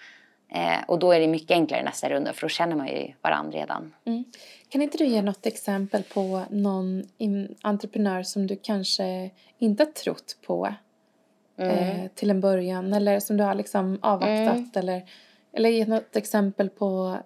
Eh, 0.52 0.84
och 0.86 0.98
då 0.98 1.12
är 1.12 1.20
det 1.20 1.26
mycket 1.26 1.50
enklare 1.50 1.82
nästa 1.82 2.08
runda 2.08 2.32
för 2.32 2.42
då 2.42 2.48
känner 2.48 2.76
man 2.76 2.86
ju 2.86 3.12
varandra 3.22 3.58
redan. 3.58 3.92
Mm. 4.04 4.24
Kan 4.76 4.82
inte 4.82 4.98
du 4.98 5.06
ge 5.06 5.22
något 5.22 5.46
exempel 5.46 6.02
på 6.02 6.42
någon 6.50 7.02
entreprenör 7.62 8.22
som 8.22 8.46
du 8.46 8.56
kanske 8.56 9.30
inte 9.58 9.82
har 9.82 9.90
trott 9.90 10.36
på 10.46 10.74
mm. 11.58 11.70
eh, 11.70 12.10
till 12.14 12.30
en 12.30 12.40
början 12.40 12.92
eller 12.92 13.20
som 13.20 13.36
du 13.36 13.44
har 13.44 13.54
liksom 13.54 13.98
avvaktat 14.02 14.56
mm. 14.56 14.70
eller, 14.74 15.02
eller 15.52 15.68
ge 15.68 15.86
något 15.86 16.16
exempel 16.16 16.70
på 16.70 17.18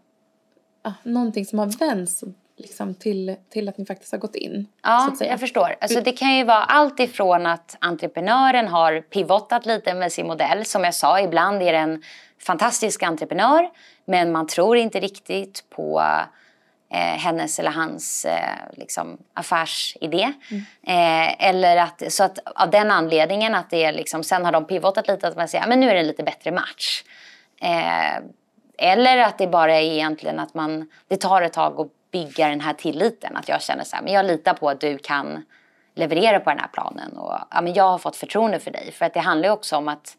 ah, 0.83 0.93
någonting 1.03 1.45
som 1.47 1.59
har 1.59 1.67
vänts 1.67 2.25
liksom 2.57 2.95
till, 2.95 3.37
till 3.49 3.69
att 3.69 3.79
ni 3.79 3.87
faktiskt 3.87 4.13
har 4.13 4.19
gått 4.19 4.35
in? 4.35 4.67
Ja, 4.83 5.17
jag 5.21 5.41
förstår. 5.41 5.77
Alltså, 5.81 6.01
det 6.01 6.13
kan 6.13 6.37
ju 6.37 6.45
vara 6.45 6.65
allt 6.65 7.01
ifrån 7.01 7.47
att 7.47 7.77
entreprenören 7.81 8.69
har 8.69 9.01
pivotat 9.01 9.67
lite 9.67 9.95
med 9.95 10.13
sin 10.13 10.27
modell. 10.27 10.65
Som 10.65 10.85
jag 10.85 10.95
sa, 10.95 11.21
ibland 11.21 11.63
är 11.63 11.73
det 11.73 11.79
en 11.79 12.03
fantastisk 12.39 13.03
entreprenör 13.03 13.71
men 14.05 14.33
man 14.33 14.47
tror 14.47 14.77
inte 14.77 15.01
riktigt 15.01 15.65
på 15.71 16.03
hennes 16.99 17.59
eller 17.59 17.71
hans 17.71 18.25
eh, 18.25 18.55
liksom, 18.73 19.19
affärsidé. 19.35 20.33
Mm. 20.51 20.65
Eh, 20.87 21.49
eller 21.49 21.77
att, 21.77 22.13
så 22.13 22.25
att 22.25 22.39
av 22.45 22.71
den 22.71 22.91
anledningen 22.91 23.55
att 23.55 23.71
det 23.71 23.85
är 23.85 23.93
liksom, 23.93 24.25
sen 24.25 24.45
har 24.45 24.53
de 24.53 24.65
pivotat 24.65 25.09
lite 25.09 25.29
att 25.29 25.37
man 25.37 25.49
säger 25.49 25.67
men 25.67 25.81
nu 25.81 25.91
är 25.91 25.95
det 25.95 26.01
en 26.01 26.07
lite 26.07 26.23
bättre 26.23 26.53
match. 26.53 27.05
Eh, 27.61 28.23
eller 28.79 29.19
att 29.19 29.39
det 29.39 29.47
bara 29.47 29.75
är 29.75 29.83
egentligen 29.83 30.39
att 30.39 30.55
man, 30.55 30.91
det 31.09 31.17
tar 31.17 31.43
ett 31.43 31.53
tag 31.53 31.81
att 31.81 31.89
bygga 32.11 32.49
den 32.49 32.61
här 32.61 32.73
tilliten. 32.73 33.37
Att 33.37 33.49
jag 33.49 33.63
känner 33.63 33.85
så 33.85 33.97
här, 33.97 34.03
men 34.03 34.13
jag 34.13 34.27
litar 34.27 34.55
på 34.55 34.69
att 34.69 34.81
du 34.81 34.99
kan 34.99 35.45
leverera 35.95 36.41
på 36.41 36.51
den 36.51 36.59
här 36.59 36.69
planen. 36.73 37.19
Och, 37.19 37.39
ja, 37.51 37.61
men 37.61 37.75
jag 37.75 37.85
har 37.85 37.99
fått 37.99 38.17
förtroende 38.17 38.59
för 38.59 38.71
dig. 38.71 38.93
För 38.93 39.05
att 39.05 39.15
det 39.15 39.21
handlar 39.21 39.49
ju 39.49 39.53
också 39.53 39.77
om 39.77 39.89
att 39.89 40.17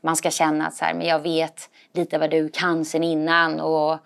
man 0.00 0.16
ska 0.16 0.30
känna 0.30 0.66
att 0.66 0.74
så 0.74 0.84
här, 0.84 0.94
men 0.94 1.06
jag 1.06 1.18
vet 1.18 1.70
lite 1.92 2.18
vad 2.18 2.30
du 2.30 2.48
kan 2.48 2.84
sen 2.84 3.04
innan. 3.04 3.60
Och 3.60 3.98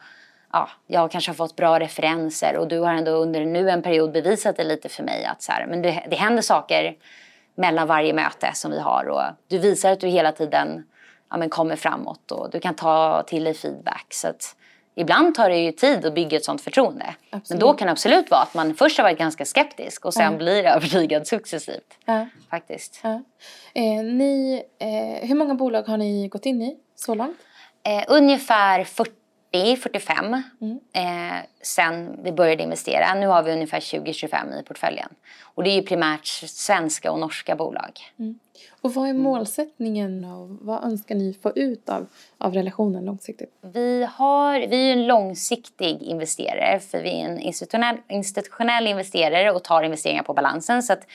ja, 0.54 0.68
jag 0.86 1.10
kanske 1.10 1.30
har 1.30 1.34
fått 1.34 1.56
bra 1.56 1.80
referenser 1.80 2.56
och 2.56 2.68
du 2.68 2.78
har 2.78 2.94
ändå 2.94 3.10
under 3.10 3.44
nu 3.44 3.70
en 3.70 3.82
period 3.82 4.12
bevisat 4.12 4.56
det 4.56 4.64
lite 4.64 4.88
för 4.88 5.02
mig 5.02 5.24
att 5.24 5.42
så 5.42 5.52
här, 5.52 5.66
men 5.66 5.82
det, 5.82 6.06
det 6.10 6.16
händer 6.16 6.42
saker 6.42 6.96
mellan 7.54 7.86
varje 7.86 8.12
möte 8.12 8.50
som 8.54 8.70
vi 8.70 8.80
har 8.80 9.04
och 9.04 9.22
du 9.48 9.58
visar 9.58 9.92
att 9.92 10.00
du 10.00 10.06
hela 10.06 10.32
tiden 10.32 10.84
ja, 11.30 11.36
men 11.36 11.50
kommer 11.50 11.76
framåt 11.76 12.30
och 12.30 12.50
du 12.50 12.60
kan 12.60 12.74
ta 12.74 13.22
till 13.26 13.44
dig 13.44 13.54
feedback. 13.54 14.06
Så 14.10 14.28
att, 14.28 14.56
ibland 14.94 15.34
tar 15.34 15.50
det 15.50 15.56
ju 15.56 15.72
tid 15.72 16.06
att 16.06 16.14
bygga 16.14 16.36
ett 16.36 16.44
sånt 16.44 16.60
förtroende. 16.60 17.14
Absolut. 17.30 17.48
Men 17.50 17.58
då 17.58 17.74
kan 17.74 17.86
det 17.86 17.92
absolut 17.92 18.30
vara 18.30 18.40
att 18.40 18.54
man 18.54 18.74
först 18.74 18.98
har 18.98 19.04
varit 19.04 19.18
ganska 19.18 19.44
skeptisk 19.44 20.04
och 20.04 20.14
sen 20.14 20.32
ja. 20.32 20.38
blir 20.38 20.64
övertygad 20.64 21.26
successivt. 21.26 21.98
Ja. 22.04 22.26
Faktiskt. 22.50 23.00
Ja. 23.02 23.22
Eh, 23.74 24.04
ni, 24.04 24.62
eh, 24.78 25.28
hur 25.28 25.34
många 25.34 25.54
bolag 25.54 25.82
har 25.82 25.96
ni 25.96 26.28
gått 26.28 26.46
in 26.46 26.62
i 26.62 26.76
så 26.94 27.14
långt? 27.14 27.36
Eh, 27.82 28.04
ungefär 28.08 28.84
40 28.84 29.23
45 29.76 30.42
mm. 30.60 30.78
eh, 30.92 31.42
sen 31.62 32.18
vi 32.22 32.32
började 32.32 32.62
investera. 32.62 33.14
Nu 33.14 33.26
har 33.26 33.42
vi 33.42 33.52
ungefär 33.52 33.80
20-25 33.80 34.60
i 34.60 34.62
portföljen. 34.62 35.08
Och 35.42 35.64
det 35.64 35.70
är 35.70 35.82
primärt 35.82 36.26
svenska 36.46 37.12
och 37.12 37.18
norska 37.18 37.56
bolag. 37.56 38.00
Mm. 38.18 38.38
Och 38.80 38.94
vad 38.94 39.08
är 39.08 39.14
målsättningen 39.14 40.24
och 40.24 40.48
vad 40.48 40.84
önskar 40.84 41.14
ni 41.14 41.34
få 41.42 41.52
ut 41.54 41.88
av, 41.88 42.06
av 42.38 42.54
relationen 42.54 43.04
långsiktigt? 43.04 43.52
Vi, 43.60 44.08
har, 44.12 44.60
vi 44.60 44.88
är 44.88 44.92
en 44.92 45.06
långsiktig 45.06 46.02
investerare 46.02 46.80
för 46.80 47.02
vi 47.02 47.20
är 47.20 47.24
en 47.24 47.38
institutionell, 47.38 47.96
institutionell 48.08 48.86
investerare 48.86 49.50
och 49.50 49.64
tar 49.64 49.82
investeringar 49.82 50.22
på 50.22 50.34
balansen. 50.34 50.82
Så 50.82 50.92
att 50.92 51.06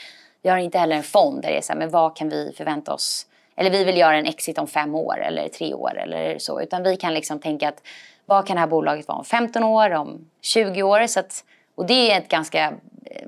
vi 0.41 0.49
har 0.49 0.57
inte 0.57 0.77
heller 0.77 0.95
en 0.95 1.03
fond 1.03 1.41
där 1.41 1.49
det 1.49 1.57
är 1.57 1.61
så 1.61 1.73
här, 1.73 1.79
men 1.79 1.89
vad 1.89 2.15
kan 2.15 2.29
vi 2.29 2.53
förvänta 2.57 2.93
oss 2.93 3.25
eller 3.59 3.69
vi 3.69 3.83
vill 3.83 3.97
göra 3.97 4.17
en 4.17 4.25
exit 4.25 4.57
om 4.57 4.67
fem 4.67 4.95
år 4.95 5.21
eller 5.21 5.47
tre 5.47 5.73
år 5.73 5.97
eller 5.97 6.39
så. 6.39 6.61
Utan 6.61 6.83
vi 6.83 6.97
kan 6.97 7.13
liksom 7.13 7.39
tänka 7.39 7.69
att 7.69 7.83
vad 8.29 8.47
kan 8.47 8.55
det 8.55 8.59
här 8.59 8.67
bolaget 8.67 9.07
vara 9.07 9.17
om 9.17 9.25
15 9.25 9.63
år, 9.63 9.89
om 9.89 10.29
20 10.41 10.83
år? 10.83 11.07
Så 11.07 11.19
att, 11.19 11.43
och 11.75 11.85
det 11.85 12.11
är 12.11 12.17
ett 12.17 12.29
ganska, 12.29 12.73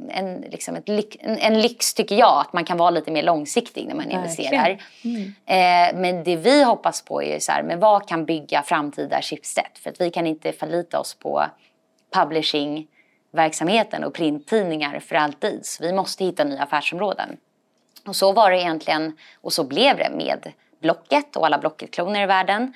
en, 0.09 0.41
liksom 0.41 0.75
ett, 0.75 0.89
en, 1.19 1.37
en 1.37 1.61
lyx 1.61 1.93
tycker 1.93 2.15
jag, 2.15 2.41
att 2.41 2.53
man 2.53 2.65
kan 2.65 2.77
vara 2.77 2.89
lite 2.89 3.11
mer 3.11 3.23
långsiktig 3.23 3.87
när 3.87 3.95
man 3.95 4.05
Verkligen. 4.05 4.21
investerar. 4.21 4.81
Mm. 5.03 5.33
Eh, 5.45 6.01
men 6.01 6.23
det 6.23 6.35
vi 6.35 6.63
hoppas 6.63 7.01
på 7.01 7.23
är 7.23 7.39
så 7.39 7.51
här, 7.51 7.63
men 7.63 7.79
vad 7.79 8.07
kan 8.07 8.25
bygga 8.25 8.63
framtida 8.63 9.21
Schibsted? 9.21 9.71
För 9.83 9.89
att 9.89 10.01
vi 10.01 10.09
kan 10.09 10.27
inte 10.27 10.51
förlita 10.51 10.99
oss 10.99 11.13
på 11.13 11.45
publishing 12.13 12.87
verksamheten 13.31 14.03
och 14.03 14.13
printtidningar 14.13 14.99
för 14.99 15.15
alltid. 15.15 15.65
Så 15.65 15.83
vi 15.83 15.93
måste 15.93 16.25
hitta 16.25 16.43
nya 16.43 16.63
affärsområden. 16.63 17.37
Och 18.05 18.15
så 18.15 18.31
var 18.31 18.51
det 18.51 18.61
egentligen, 18.61 19.17
och 19.41 19.53
så 19.53 19.63
blev 19.63 19.97
det 19.97 20.09
med 20.09 20.51
Blocket 20.81 21.35
och 21.35 21.45
alla 21.45 21.57
Blocket-kloner 21.57 22.23
i 22.23 22.25
världen 22.25 22.73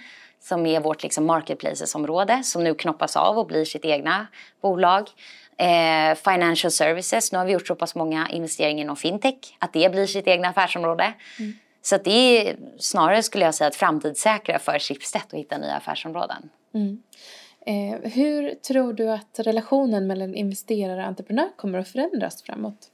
som 0.48 0.66
är 0.66 0.80
vårt 0.80 1.04
liksom 1.04 1.26
marketplaces-område 1.26 2.44
som 2.44 2.64
nu 2.64 2.74
knoppas 2.76 3.16
av 3.16 3.38
och 3.38 3.48
blir 3.48 3.66
sitt 3.66 3.86
egna 3.86 4.28
bolag. 4.62 5.10
Eh, 5.58 6.16
financial 6.16 6.72
services, 6.72 7.32
nu 7.32 7.38
har 7.38 7.46
vi 7.46 7.52
gjort 7.52 7.68
så 7.68 7.76
pass 7.76 7.96
många 7.96 8.28
investeringar 8.30 8.82
inom 8.82 8.96
fintech 8.96 9.58
att 9.60 9.74
det 9.74 9.92
blir 9.92 10.06
sitt 10.06 10.28
egna 10.28 10.48
affärsområde. 10.48 11.14
Mm. 11.40 11.54
Så 11.82 11.98
det 11.98 12.48
är 12.48 12.58
snarare 12.78 13.24
skulle 13.24 13.46
jag 13.46 13.56
säga 13.56 13.68
att 13.68 13.76
framtidssäkra 13.76 14.60
för 14.60 14.80
Schibsted 14.80 15.22
att 15.28 15.34
hitta 15.34 15.58
nya 15.58 15.76
affärsområden. 15.76 16.50
Mm. 16.74 17.02
Eh, 17.66 18.12
hur 18.12 18.56
tror 18.56 18.94
du 18.94 19.12
att 19.12 19.40
relationen 19.40 20.08
mellan 20.08 20.36
investerare 20.36 21.02
och 21.02 21.08
entreprenör 21.08 21.50
kommer 21.56 21.80
att 21.80 21.88
förändras 21.88 22.44
framåt? 22.44 22.92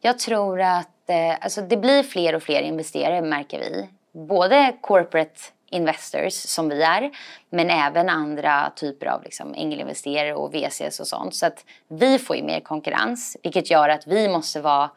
Jag 0.00 0.18
tror 0.18 0.60
att 0.60 1.10
eh, 1.10 1.36
alltså 1.40 1.62
det 1.62 1.76
blir 1.76 2.02
fler 2.02 2.34
och 2.34 2.42
fler 2.42 2.62
investerare 2.62 3.22
märker 3.22 3.58
vi. 3.58 3.88
Både 4.12 4.76
corporate 4.80 5.40
investors 5.70 6.34
som 6.34 6.68
vi 6.68 6.82
är. 6.82 7.10
Men 7.50 7.70
även 7.70 8.08
andra 8.08 8.72
typer 8.76 9.06
av 9.06 9.22
liksom 9.22 9.54
ängelinvesterare 9.54 10.34
och 10.34 10.54
VCs 10.54 11.00
och 11.00 11.06
sånt. 11.06 11.34
Så 11.34 11.46
att 11.46 11.64
vi 11.88 12.18
får 12.18 12.36
ju 12.36 12.42
mer 12.42 12.60
konkurrens 12.60 13.36
vilket 13.42 13.70
gör 13.70 13.88
att 13.88 14.06
vi 14.06 14.28
måste 14.28 14.60
vara 14.60 14.90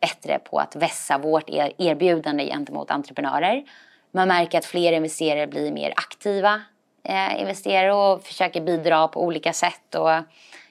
bättre 0.00 0.38
på 0.38 0.58
att 0.58 0.76
vässa 0.76 1.18
vårt 1.18 1.50
erbjudande 1.78 2.46
gentemot 2.46 2.90
entreprenörer. 2.90 3.64
Man 4.10 4.28
märker 4.28 4.58
att 4.58 4.64
fler 4.64 4.92
investerare 4.92 5.46
blir 5.46 5.72
mer 5.72 5.92
aktiva 5.96 6.62
eh, 7.04 7.40
investerare 7.40 7.92
och 7.92 8.24
försöker 8.24 8.60
bidra 8.60 9.08
på 9.08 9.24
olika 9.24 9.52
sätt. 9.52 9.94
Och 9.94 10.10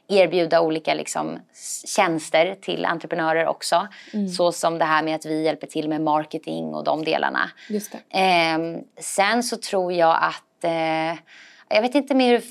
erbjuda 0.08 0.62
olika 0.62 0.93
liksom, 0.93 1.39
tjänster 1.96 2.56
till 2.62 2.86
entreprenörer 2.86 3.48
också. 3.48 3.88
Mm. 4.13 4.30
Så 4.30 4.52
som 4.52 4.78
det 4.78 4.86
här 4.86 5.04
med 5.04 5.15
att 5.15 5.26
vi 5.26 5.43
hjälper 5.43 5.67
till 5.67 5.89
med 5.89 6.02
marketing 6.02 6.65
och 6.74 6.84
de 6.84 7.04
delarna. 7.04 7.52
Just 7.70 7.93
eh, 7.93 8.58
sen 9.00 9.43
så 9.43 9.58
tror 9.58 9.93
jag 9.93 10.17
att, 10.22 10.63
eh, 10.63 11.20
jag 11.70 11.82
vet 11.82 11.96
inte 11.96 12.15
mer 12.15 12.32
hur, 12.32 12.43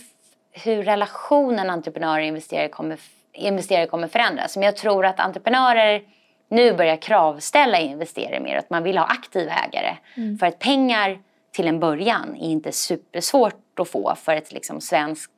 hur 0.53 0.83
relationen 0.83 1.71
entreprenörer 1.71 2.21
och 2.21 2.27
investerare 2.27 2.69
kommer, 2.69 2.99
investerare 3.33 3.87
kommer 3.87 4.09
förändras. 4.09 4.57
Men 4.57 4.65
jag 4.65 4.77
tror 4.77 5.07
att 5.07 5.21
entreprenörer 5.21 6.03
nu 6.49 6.73
börjar 6.73 6.97
kravställa 6.97 7.79
investerare 7.79 8.41
mer. 8.41 8.57
Att 8.57 8.71
man 8.71 8.83
vill 8.83 8.99
ha 8.99 9.05
aktiva 9.05 9.53
ägare. 9.53 9.97
Mm. 10.17 10.39
För 10.39 10.47
att 10.47 10.59
pengar 10.59 11.19
till 11.53 11.69
en 11.69 11.81
början 11.81 12.37
är 12.37 12.51
inte 12.51 12.73
supersvårt 12.73 13.81
att 13.81 13.89
få 13.89 14.15
för 14.15 14.37
ett 14.37 14.53
liksom 14.53 14.81
svenskt 14.81 15.36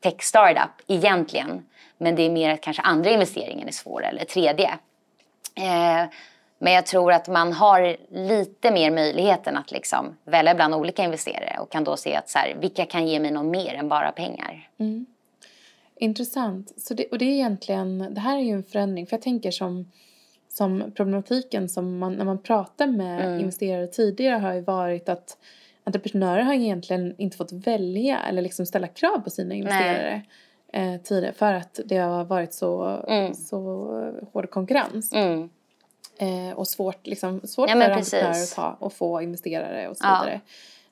tech 0.00 0.22
startup 0.22 0.70
egentligen. 0.86 1.66
Men 1.98 2.16
det 2.16 2.22
är 2.22 2.30
mer 2.30 2.50
att 2.50 2.60
kanske 2.60 2.82
andra 2.82 3.10
investeringen 3.10 3.68
är 3.68 3.72
svår 3.72 4.04
eller 4.04 4.24
tredje. 4.24 4.70
Eh, 5.54 6.04
men 6.58 6.72
jag 6.72 6.86
tror 6.86 7.12
att 7.12 7.28
man 7.28 7.52
har 7.52 7.96
lite 8.10 8.70
mer 8.70 8.90
möjligheten 8.90 9.56
att 9.56 9.70
liksom 9.70 10.16
välja 10.24 10.54
bland 10.54 10.74
olika 10.74 11.04
investerare 11.04 11.58
och 11.60 11.70
kan 11.70 11.84
då 11.84 11.96
se 11.96 12.16
att 12.16 12.30
så 12.30 12.38
här, 12.38 12.56
vilka 12.60 12.86
kan 12.86 13.06
ge 13.06 13.20
mig 13.20 13.30
något 13.30 13.46
mer 13.46 13.74
än 13.74 13.88
bara 13.88 14.12
pengar. 14.12 14.68
Mm. 14.78 15.06
Intressant. 15.96 16.72
Så 16.76 16.94
det, 16.94 17.06
och 17.06 17.18
det 17.18 17.24
är 17.24 17.32
egentligen, 17.32 18.14
det 18.14 18.20
här 18.20 18.36
är 18.36 18.42
ju 18.42 18.52
en 18.52 18.62
förändring 18.62 19.06
för 19.06 19.16
jag 19.16 19.22
tänker 19.22 19.50
som, 19.50 19.92
som 20.48 20.92
problematiken 20.96 21.68
som 21.68 21.98
man, 21.98 22.14
när 22.14 22.24
man 22.24 22.42
pratar 22.42 22.86
med 22.86 23.26
mm. 23.26 23.40
investerare 23.40 23.86
tidigare 23.86 24.38
har 24.38 24.52
ju 24.54 24.60
varit 24.60 25.08
att 25.08 25.38
entreprenörer 25.88 26.42
har 26.42 26.54
egentligen 26.54 27.14
inte 27.18 27.36
fått 27.36 27.52
välja 27.52 28.18
eller 28.18 28.42
liksom 28.42 28.66
ställa 28.66 28.88
krav 28.88 29.18
på 29.18 29.30
sina 29.30 29.54
investerare 29.54 30.22
eh, 30.72 30.96
tidigare 31.02 31.32
för 31.32 31.54
att 31.54 31.80
det 31.84 31.96
har 31.96 32.24
varit 32.24 32.54
så, 32.54 32.84
mm. 33.08 33.34
så 33.34 33.60
hård 34.32 34.50
konkurrens. 34.50 35.12
Mm. 35.12 35.48
Eh, 36.20 36.58
och 36.58 36.68
svårt, 36.68 37.06
liksom, 37.06 37.40
svårt 37.40 37.70
ja, 37.70 37.74
för 37.74 37.90
entreprenörer 37.90 38.42
att 38.42 38.54
ta 38.54 38.76
och 38.80 38.92
få 38.92 39.22
investerare 39.22 39.88
och 39.88 39.96
så 39.96 40.04
ja. 40.04 40.20
vidare. 40.22 40.40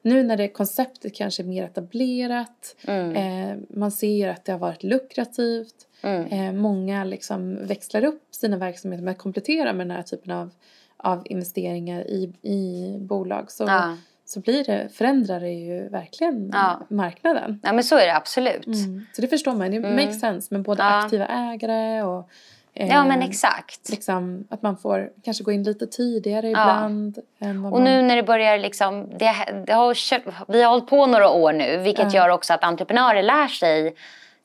Nu 0.03 0.23
när 0.23 0.37
det 0.37 0.49
konceptet 0.49 1.15
kanske 1.15 1.43
är 1.43 1.45
mer 1.45 1.65
etablerat, 1.65 2.77
mm. 2.87 3.17
eh, 3.17 3.59
man 3.71 3.91
ser 3.91 4.29
att 4.29 4.45
det 4.45 4.53
har 4.53 4.59
varit 4.59 4.83
lukrativt, 4.83 5.75
mm. 6.03 6.27
eh, 6.27 6.53
många 6.53 7.05
liksom 7.05 7.67
växlar 7.67 8.05
upp 8.05 8.23
sina 8.31 8.57
verksamheter 8.57 9.05
med 9.05 9.13
att 9.13 9.19
komplettera 9.19 9.73
med 9.73 9.87
den 9.87 9.97
här 9.97 10.03
typen 10.03 10.33
av 10.33 10.51
av 10.97 11.23
investeringar 11.25 12.01
i, 12.01 12.33
i 12.43 12.99
bolag 13.01 13.51
så, 13.51 13.65
ja. 13.65 13.97
Så 14.27 14.41
blir 14.41 14.65
det, 14.65 14.89
förändrar 14.95 15.41
det 15.41 15.51
ju 15.51 15.89
verkligen 15.89 16.51
ja. 16.53 16.81
marknaden. 16.89 17.61
Ja 17.63 17.73
men 17.73 17.85
så 17.85 17.97
är 17.97 18.07
det 18.07 18.17
absolut. 18.17 18.67
Mm. 18.67 19.07
Så 19.13 19.23
det 19.23 19.29
förstår 19.29 19.53
man, 19.53 19.71
det 19.71 19.77
mm. 19.77 19.97
makes 19.97 20.21
sense 20.21 20.55
med 20.55 20.63
både 20.63 20.85
aktiva 20.85 21.27
ägare 21.27 22.03
och 22.03 22.31
Eh, 22.79 22.89
ja 22.89 23.05
men 23.05 23.23
exakt. 23.23 23.89
Liksom, 23.89 24.47
att 24.51 24.63
man 24.63 24.77
får 24.77 25.11
kanske 25.25 25.45
gå 25.45 25.53
in 25.53 25.63
lite 25.63 25.87
tidigare 25.87 26.49
ibland. 26.49 27.19
Ja. 27.39 27.49
och 27.49 27.55
man... 27.55 27.85
nu 27.85 28.03
när 28.03 28.17
det 28.17 28.23
börjar 28.23 28.59
liksom, 28.59 29.19
det, 29.19 29.35
det 29.67 29.73
har, 29.73 30.53
vi 30.53 30.63
har 30.63 30.71
hållit 30.71 30.87
på 30.87 31.07
några 31.07 31.31
år 31.31 31.53
nu 31.53 31.77
vilket 31.77 32.15
ja. 32.15 32.21
gör 32.21 32.29
också 32.29 32.55
att 32.55 32.65
entreprenörer 32.65 33.23
lär 33.23 33.49
sig 33.49 33.95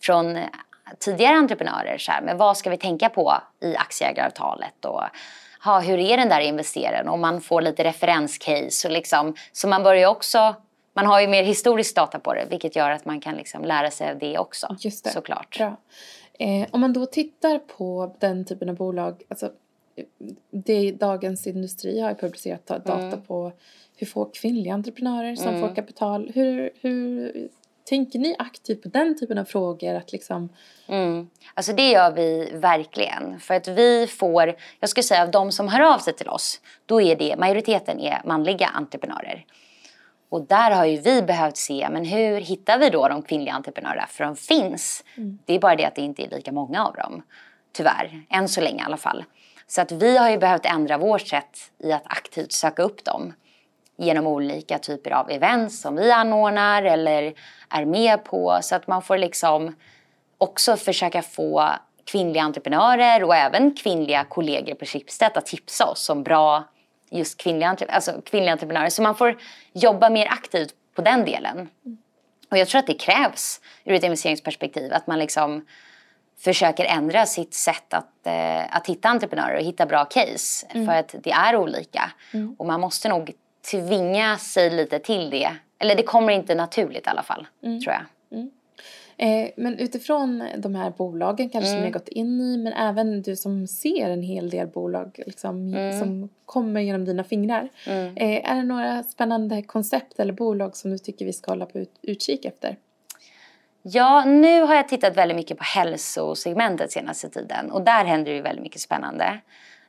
från 0.02 0.40
tidigare 1.00 1.36
entreprenörer. 1.36 1.98
Så 1.98 2.12
här, 2.12 2.22
men 2.22 2.38
vad 2.38 2.58
ska 2.58 2.70
vi 2.70 2.78
tänka 2.78 3.10
på 3.10 3.34
i 3.62 3.76
aktieägaravtalet? 3.76 4.86
Och, 4.86 5.04
ha, 5.64 5.80
hur 5.80 6.00
är 6.00 6.18
den 6.18 6.30
där 6.30 6.42
investeraren? 6.42 7.10
Och 7.10 7.20
man 7.20 7.42
får 7.42 7.62
lite 7.62 7.84
referenscase. 7.84 8.88
Och 8.88 8.94
liksom, 8.94 9.36
så 9.52 9.68
man 9.68 9.84
börjar 9.84 10.10
också 10.10 10.56
man 10.94 11.06
har 11.06 11.22
ju 11.22 11.28
mer 11.28 11.44
historisk 11.44 11.96
data 11.96 12.20
på 12.20 12.34
det 12.34 12.48
vilket 12.50 12.76
gör 12.76 12.92
att 12.92 13.06
man 13.06 13.22
kan 13.22 13.36
liksom 13.36 13.66
lära 13.66 13.92
sig 13.92 14.12
av 14.12 14.20
det 14.20 14.38
också. 14.38 14.76
Just 14.80 15.04
det. 15.04 15.10
Såklart. 15.10 15.58
Bra. 15.58 15.78
Eh, 16.40 16.68
om 16.72 16.82
man 16.82 16.94
då 16.94 17.06
tittar 17.06 17.58
på 17.58 18.16
den 18.20 18.46
typen 18.46 18.70
av 18.70 18.76
bolag, 18.76 19.24
alltså 19.28 19.52
det, 20.52 20.92
Dagens 20.92 21.48
Industri 21.48 22.00
har 22.00 22.14
publicerat 22.14 22.68
data 22.68 23.02
mm. 23.02 23.22
på 23.22 23.52
hur 23.96 24.08
få 24.08 24.26
kvinnliga 24.26 24.74
entreprenörer 24.74 25.36
som 25.36 25.48
mm. 25.48 25.62
får 25.62 25.76
kapital. 25.76 26.32
Hur, 26.36 26.70
hur 26.82 27.32
tänker 27.92 28.20
ni 28.20 28.36
aktivt 28.40 28.84
på 28.84 28.90
den 28.90 29.18
typen 29.20 29.38
av 29.38 29.46
frågor? 29.46 29.96
Att 29.96 30.12
liksom... 30.12 30.50
Mm. 30.88 31.30
Alltså 31.54 31.74
det 31.74 31.90
gör 31.90 32.12
vi 32.12 32.52
verkligen. 32.54 33.40
För 33.40 33.54
att 33.54 33.68
vi 33.68 34.08
får, 34.08 34.56
jag 34.80 34.90
skulle 34.90 35.04
säga 35.04 35.24
av 35.24 35.32
de 35.32 35.52
som 35.52 35.68
hör 35.68 35.94
av 35.94 35.98
sig 36.00 36.14
till 36.14 36.28
oss, 36.28 36.62
då 36.86 37.02
är 37.02 37.16
det, 37.16 37.36
majoriteten 37.38 38.00
är 38.00 38.22
manliga 38.26 38.68
entreprenörer. 38.68 39.46
Och 40.30 40.48
där 40.48 40.72
har 40.72 40.86
ju 40.86 40.98
vi 40.98 41.22
behövt 41.22 41.58
se, 41.58 41.88
men 41.92 42.06
hur 42.06 42.42
hittar 42.42 42.80
vi 42.80 42.90
då 42.90 43.08
de 43.08 43.22
kvinnliga 43.22 43.54
entreprenörerna? 43.54 44.08
För 44.08 44.24
de 44.24 44.36
finns. 44.36 45.04
Mm. 45.18 45.40
Det 45.46 45.54
är 45.54 45.60
bara 45.60 45.76
det 45.76 45.86
att 45.86 45.96
det 45.96 46.02
inte 46.02 46.24
är 46.24 46.30
lika 46.30 46.52
många 46.52 46.86
av 46.86 46.94
dem. 46.94 47.24
Tyvärr, 47.74 48.24
än 48.30 48.48
så 48.48 48.62
länge 48.62 48.82
i 48.82 48.86
alla 48.86 48.98
fall. 48.98 49.24
Så 49.68 49.82
att 49.82 49.92
vi 49.92 50.18
har 50.18 50.30
ju 50.30 50.38
behövt 50.38 50.66
ändra 50.66 50.98
vårt 50.98 51.28
sätt 51.28 51.72
i 51.84 51.92
att 51.92 52.04
aktivt 52.06 52.52
söka 52.52 52.84
upp 52.84 53.04
dem. 53.06 53.34
Genom 54.02 54.28
olika 54.28 54.80
typer 54.80 55.12
av 55.12 55.32
events 55.32 55.82
som 55.82 55.96
vi 55.96 56.12
anordnar 56.12 56.84
eller 56.84 57.34
är 57.70 57.86
med 57.86 58.24
på. 58.24 58.60
Så 58.62 58.76
att 58.76 58.88
man 58.88 59.02
får 59.02 59.18
liksom 59.18 59.76
också 60.38 60.78
försöka 60.78 61.22
få 61.22 61.70
kvinnliga 62.06 62.44
entreprenörer 62.44 63.24
och 63.24 63.36
även 63.36 63.76
kvinnliga 63.76 64.24
kollegor 64.24 64.76
på 64.76 64.86
Schibsted 64.86 65.32
att 65.36 65.46
tipsa 65.46 65.86
oss 65.86 66.10
om 66.10 66.24
bra 66.24 66.64
just 67.12 67.38
kvinnliga, 67.38 67.78
alltså 67.90 68.22
kvinnliga 68.26 68.52
entreprenörer. 68.52 68.90
Så 68.90 69.02
man 69.02 69.16
får 69.16 69.38
jobba 69.74 70.10
mer 70.10 70.28
aktivt 70.28 70.74
på 70.96 71.02
den 71.02 71.26
delen. 71.26 71.70
Och 72.52 72.58
jag 72.58 72.68
tror 72.68 72.80
att 72.80 72.88
det 72.88 72.94
krävs 72.94 73.62
ur 73.84 73.94
ett 73.94 74.04
investeringsperspektiv 74.04 74.94
att 74.94 75.08
man 75.08 75.20
liksom 75.20 75.66
försöker 76.40 76.86
ändra 76.86 77.26
sitt 77.26 77.54
sätt 77.54 77.94
att, 77.94 78.28
eh, 78.28 78.76
att 78.76 78.88
hitta 78.88 79.10
entreprenörer 79.10 79.56
och 79.56 79.64
hitta 79.64 79.86
bra 79.86 80.06
case. 80.06 80.68
Mm. 80.70 80.88
För 80.88 80.94
att 80.94 81.16
det 81.24 81.32
är 81.32 81.56
olika. 81.56 82.12
Mm. 82.34 82.56
Och 82.60 82.66
man 82.66 82.82
måste 82.82 83.10
nog 83.10 83.32
tvinga 83.72 84.38
sig 84.38 84.70
lite 84.70 85.00
till 85.00 85.30
det. 85.30 85.52
Eller 85.80 85.96
det 85.96 86.04
kommer 86.04 86.34
inte 86.34 86.56
naturligt 86.56 87.08
i 87.08 87.10
alla 87.10 87.24
fall, 87.24 87.48
mm. 87.64 87.82
tror 87.82 87.94
jag. 87.94 88.04
Eh, 89.22 89.50
men 89.58 89.80
utifrån 89.80 90.44
de 90.58 90.76
här 90.76 90.90
bolagen 90.90 91.50
kanske 91.50 91.70
mm. 91.70 91.78
som 91.78 91.80
ni 91.80 91.86
har 91.86 91.94
gått 91.94 92.08
in 92.08 92.42
i 92.42 92.58
men 92.58 92.74
även 92.74 93.22
du 93.22 93.36
som 93.36 93.68
ser 93.68 94.10
en 94.10 94.24
hel 94.24 94.50
del 94.50 94.68
bolag 94.68 95.20
liksom, 95.26 95.68
mm. 95.68 96.00
som 96.00 96.30
kommer 96.46 96.82
genom 96.82 97.06
dina 97.06 97.24
fingrar. 97.24 97.70
Mm. 97.88 98.18
Eh, 98.18 98.52
är 98.52 98.56
det 98.56 98.64
några 98.64 99.04
spännande 99.04 99.62
koncept 99.62 100.20
eller 100.20 100.34
bolag 100.34 100.78
som 100.78 100.92
du 100.92 100.98
tycker 100.98 101.26
vi 101.26 101.34
ska 101.34 101.52
hålla 101.52 101.66
på 101.66 101.80
ut, 101.80 102.00
utkik 102.02 102.46
efter? 102.46 102.78
Ja, 103.82 104.26
nu 104.26 104.62
har 104.62 104.76
jag 104.76 104.88
tittat 104.88 105.18
väldigt 105.18 105.36
mycket 105.36 105.58
på 105.58 105.64
hälsosegmentet 105.64 106.92
senaste 106.92 107.30
tiden 107.30 107.72
och 107.72 107.82
där 107.82 108.06
händer 108.06 108.32
det 108.32 108.42
väldigt 108.42 108.64
mycket 108.64 108.82
spännande. 108.82 109.40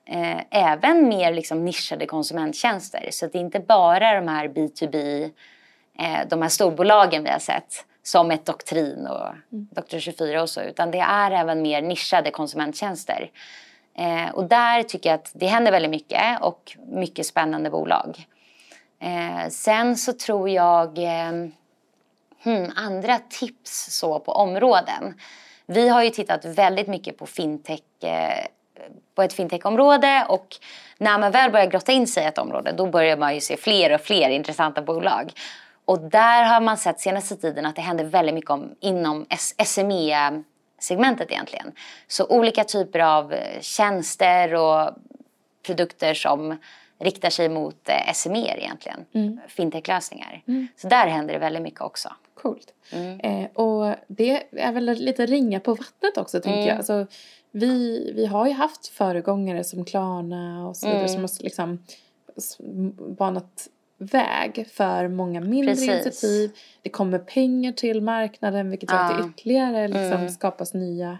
Eh, 0.05 0.41
även 0.51 1.09
mer 1.09 1.33
liksom 1.33 1.65
nischade 1.65 2.07
konsumenttjänster 2.07 3.09
så 3.11 3.27
det 3.27 3.39
är 3.39 3.41
inte 3.41 3.61
bara 3.61 4.21
de 4.21 4.29
här 4.29 4.49
B2B, 4.49 5.31
eh, 5.99 6.29
de 6.29 6.43
här 6.43 6.49
storbolagen 6.49 7.25
vi 7.25 7.31
har 7.31 7.39
sett 7.39 7.85
som 8.03 8.31
ett 8.31 8.45
doktrin 8.45 9.07
och 9.07 9.27
mm. 9.27 9.69
Dr. 9.71 9.99
24 9.99 10.43
och 10.43 10.51
så, 10.51 10.61
utan 10.63 10.91
det 10.91 10.99
är 10.99 11.31
även 11.31 11.63
mer 11.63 11.83
nischade 11.83 12.31
konsumenttjänster. 12.31 13.31
Eh, 13.95 14.35
och 14.35 14.45
där 14.45 14.83
tycker 14.83 15.11
jag 15.11 15.15
att 15.15 15.31
det 15.35 15.47
händer 15.47 15.73
väldigt 15.73 15.91
mycket 15.91 16.41
och 16.41 16.77
mycket 16.87 17.27
spännande 17.27 17.71
bolag. 17.71 18.27
Eh, 19.01 19.49
sen 19.49 19.97
så 19.97 20.13
tror 20.13 20.49
jag 20.49 20.99
eh, 20.99 21.33
hmm, 22.43 22.73
andra 22.77 23.19
tips 23.19 23.99
så 23.99 24.19
på 24.21 24.33
områden. 24.33 25.15
Vi 25.67 25.89
har 25.89 26.03
ju 26.03 26.11
tittat 26.11 26.45
väldigt 26.45 26.89
mycket 26.89 27.19
på 27.19 27.27
fintech 27.27 28.05
eh, 28.05 28.47
på 29.15 29.23
ett 29.23 29.33
fintechområde 29.33 30.27
och 30.29 30.57
när 30.99 31.19
man 31.19 31.33
väl 31.33 31.51
börjar 31.51 31.67
grotta 31.67 31.93
in 31.93 32.07
sig 32.07 32.25
i 32.25 32.27
ett 32.27 32.39
område 32.39 32.73
då 32.73 32.87
börjar 32.87 33.17
man 33.17 33.35
ju 33.35 33.41
se 33.41 33.57
fler 33.57 33.95
och 33.95 34.01
fler 34.01 34.31
intressanta 34.31 34.83
bolag. 34.83 35.33
Och 35.85 36.01
där 36.01 36.45
har 36.45 36.61
man 36.61 36.77
sett 36.77 37.01
senaste 37.01 37.37
tiden 37.37 37.67
att 37.67 37.77
det 37.77 37.83
händer 37.83 38.05
väldigt 38.05 38.35
mycket 38.35 38.51
om, 38.51 38.75
inom 38.81 39.27
SME-segmentet 39.65 41.31
egentligen. 41.31 41.73
Så 42.07 42.27
olika 42.27 42.65
typer 42.65 42.99
av 42.99 43.33
eh, 43.33 43.61
tjänster 43.61 44.55
och 44.55 44.91
produkter 45.67 46.15
som 46.15 46.59
riktar 46.99 47.31
sig 47.31 47.49
mot 47.49 47.89
eh, 47.89 48.13
SME 48.13 48.59
egentligen. 48.59 49.05
Mm. 49.13 49.41
Fintech-lösningar. 49.49 50.43
Mm. 50.49 50.69
Så 50.77 50.89
där 50.89 51.07
händer 51.07 51.35
det 51.35 51.41
väldigt 51.41 51.63
mycket 51.63 51.81
också. 51.81 52.09
Coolt. 52.35 52.75
Mm. 52.93 53.21
Eh, 53.21 53.51
och 53.55 53.95
det 54.07 54.43
är 54.53 54.73
väl 54.73 54.85
lite 54.85 55.27
ringa 55.27 55.61
på 55.61 55.75
vattnet 55.75 56.17
också 56.17 56.41
tänker 56.41 56.59
mm. 56.59 56.69
jag. 56.69 56.77
Alltså, 56.77 57.07
vi, 57.53 58.13
vi 58.17 58.27
har 58.27 58.47
ju 58.47 58.53
haft 58.53 58.87
föregångare 58.87 59.65
som 59.65 59.85
Klarna 59.85 60.69
och 60.69 60.77
så 60.77 60.87
vidare 60.87 61.01
mm. 61.01 61.13
som 61.13 61.21
har 61.23 61.45
liksom 61.45 61.79
banat 63.17 63.69
väg 63.99 64.69
för 64.73 65.09
många 65.09 65.41
mindre 65.41 65.75
Precis. 65.75 65.89
initiativ. 65.89 66.53
Det 66.83 66.89
kommer 66.89 67.19
pengar 67.19 67.73
till 67.73 68.01
marknaden 68.03 68.71
vilket 68.71 68.91
gör 68.91 68.99
att 68.99 69.19
det 69.19 69.29
ytterligare 69.29 69.89
liksom 69.89 70.13
mm. 70.13 70.29
skapas 70.29 70.75
nya 70.75 71.19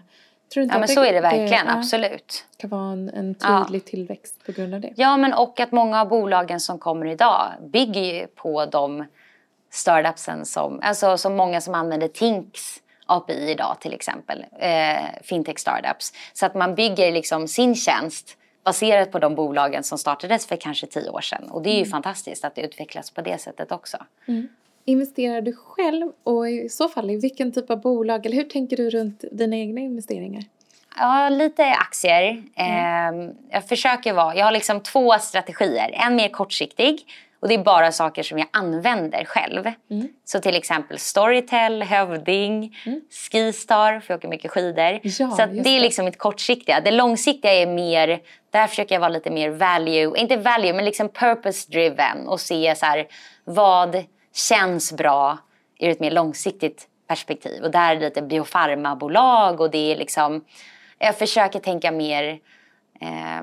Tror 0.53 0.63
inte 0.63 0.75
ja 0.75 0.79
men 0.79 0.87
så 0.87 1.03
är 1.03 1.13
det 1.13 1.21
verkligen, 1.21 1.65
det, 1.65 1.71
absolut. 1.71 2.45
Det 2.51 2.61
kan 2.61 2.69
vara 2.69 2.91
en, 2.91 3.09
en 3.09 3.35
tydlig 3.35 3.81
ja. 3.85 3.89
tillväxt 3.89 4.45
på 4.45 4.51
grund 4.51 4.73
av 4.73 4.81
det. 4.81 4.93
Ja 4.95 5.17
men 5.17 5.33
och 5.33 5.59
att 5.59 5.71
många 5.71 6.01
av 6.01 6.07
bolagen 6.07 6.59
som 6.59 6.79
kommer 6.79 7.05
idag 7.05 7.51
bygger 7.61 8.01
ju 8.01 8.27
på 8.27 8.65
de 8.65 9.05
startupsen 9.71 10.45
som, 10.45 10.79
alltså 10.83 11.17
som 11.17 11.35
många 11.35 11.61
som 11.61 11.73
använder 11.73 12.07
Tinks 12.07 12.82
API 13.17 13.51
idag 13.51 13.77
till 13.79 13.93
exempel, 13.93 14.45
eh, 14.59 14.95
fintech 15.23 15.59
startups. 15.59 16.13
Så 16.33 16.45
att 16.45 16.55
man 16.55 16.75
bygger 16.75 17.11
liksom 17.11 17.47
sin 17.47 17.75
tjänst 17.75 18.37
baserat 18.63 19.11
på 19.11 19.19
de 19.19 19.35
bolagen 19.35 19.83
som 19.83 19.97
startades 19.97 20.47
för 20.47 20.55
kanske 20.55 20.87
tio 20.87 21.09
år 21.09 21.21
sedan. 21.21 21.49
Och 21.49 21.61
det 21.61 21.69
är 21.69 21.75
ju 21.75 21.79
mm. 21.79 21.91
fantastiskt 21.91 22.45
att 22.45 22.55
det 22.55 22.61
utvecklas 22.61 23.11
på 23.11 23.21
det 23.21 23.41
sättet 23.41 23.71
också. 23.71 23.97
Mm. 24.27 24.47
Investerar 24.85 25.41
du 25.41 25.53
själv 25.53 26.11
och 26.23 26.49
i 26.49 26.69
så 26.69 26.89
fall 26.89 27.09
i 27.09 27.15
vilken 27.15 27.51
typ 27.51 27.69
av 27.69 27.81
bolag 27.81 28.25
eller 28.25 28.35
hur 28.35 28.43
tänker 28.43 28.77
du 28.77 28.89
runt 28.89 29.23
dina 29.31 29.55
egna 29.55 29.81
investeringar? 29.81 30.43
Ja, 30.97 31.29
lite 31.29 31.65
aktier. 31.65 32.43
Mm. 32.55 33.29
Eh, 33.29 33.33
jag 33.49 33.67
försöker 33.67 34.13
vara, 34.13 34.35
jag 34.35 34.45
har 34.45 34.51
liksom 34.51 34.79
två 34.79 35.13
strategier. 35.19 35.91
En 36.07 36.15
mer 36.15 36.29
kortsiktig 36.29 37.05
och 37.43 37.49
det 37.49 37.55
är 37.55 37.63
bara 37.63 37.91
saker 37.91 38.23
som 38.23 38.39
jag 38.39 38.47
använder 38.51 39.25
själv. 39.25 39.71
Mm. 39.91 40.07
Så 40.25 40.39
till 40.39 40.55
exempel 40.55 40.99
Storytel, 40.99 41.83
Hövding, 41.83 42.77
mm. 42.85 43.01
Skistar, 43.31 43.99
för 43.99 44.13
jag 44.13 44.17
åker 44.17 44.27
mycket 44.27 44.51
skidor. 44.51 44.99
Ja, 45.03 45.31
så 45.31 45.45
det 45.45 45.69
är 45.69 45.79
liksom 45.79 46.05
mitt 46.05 46.17
kortsiktiga. 46.17 46.81
Det 46.81 46.91
långsiktiga 46.91 47.53
är 47.53 47.67
mer, 47.67 48.19
där 48.51 48.67
försöker 48.67 48.95
jag 48.95 48.99
vara 48.99 49.09
lite 49.09 49.29
mer 49.29 49.49
value, 49.49 50.17
inte 50.17 50.37
value 50.37 50.73
men 50.73 50.85
liksom 50.85 51.09
purpose 51.09 51.71
driven 51.71 52.27
och 52.27 52.39
se 52.39 52.75
så 52.75 52.85
här, 52.85 53.07
vad 53.43 54.03
känns 54.49 54.93
bra 54.93 55.37
ur 55.79 55.89
ett 55.89 55.99
mer 55.99 56.11
långsiktigt 56.11 56.87
perspektiv. 57.07 57.63
Och 57.63 57.71
där 57.71 57.91
är 57.91 57.99
det 57.99 58.05
lite 58.05 58.21
biofarmabolag 58.21 59.61
och 59.61 59.71
det 59.71 59.91
är 59.91 59.95
liksom, 59.95 60.45
jag 60.99 61.17
försöker 61.17 61.59
tänka 61.59 61.91
mer 61.91 62.39
eh, 63.01 63.41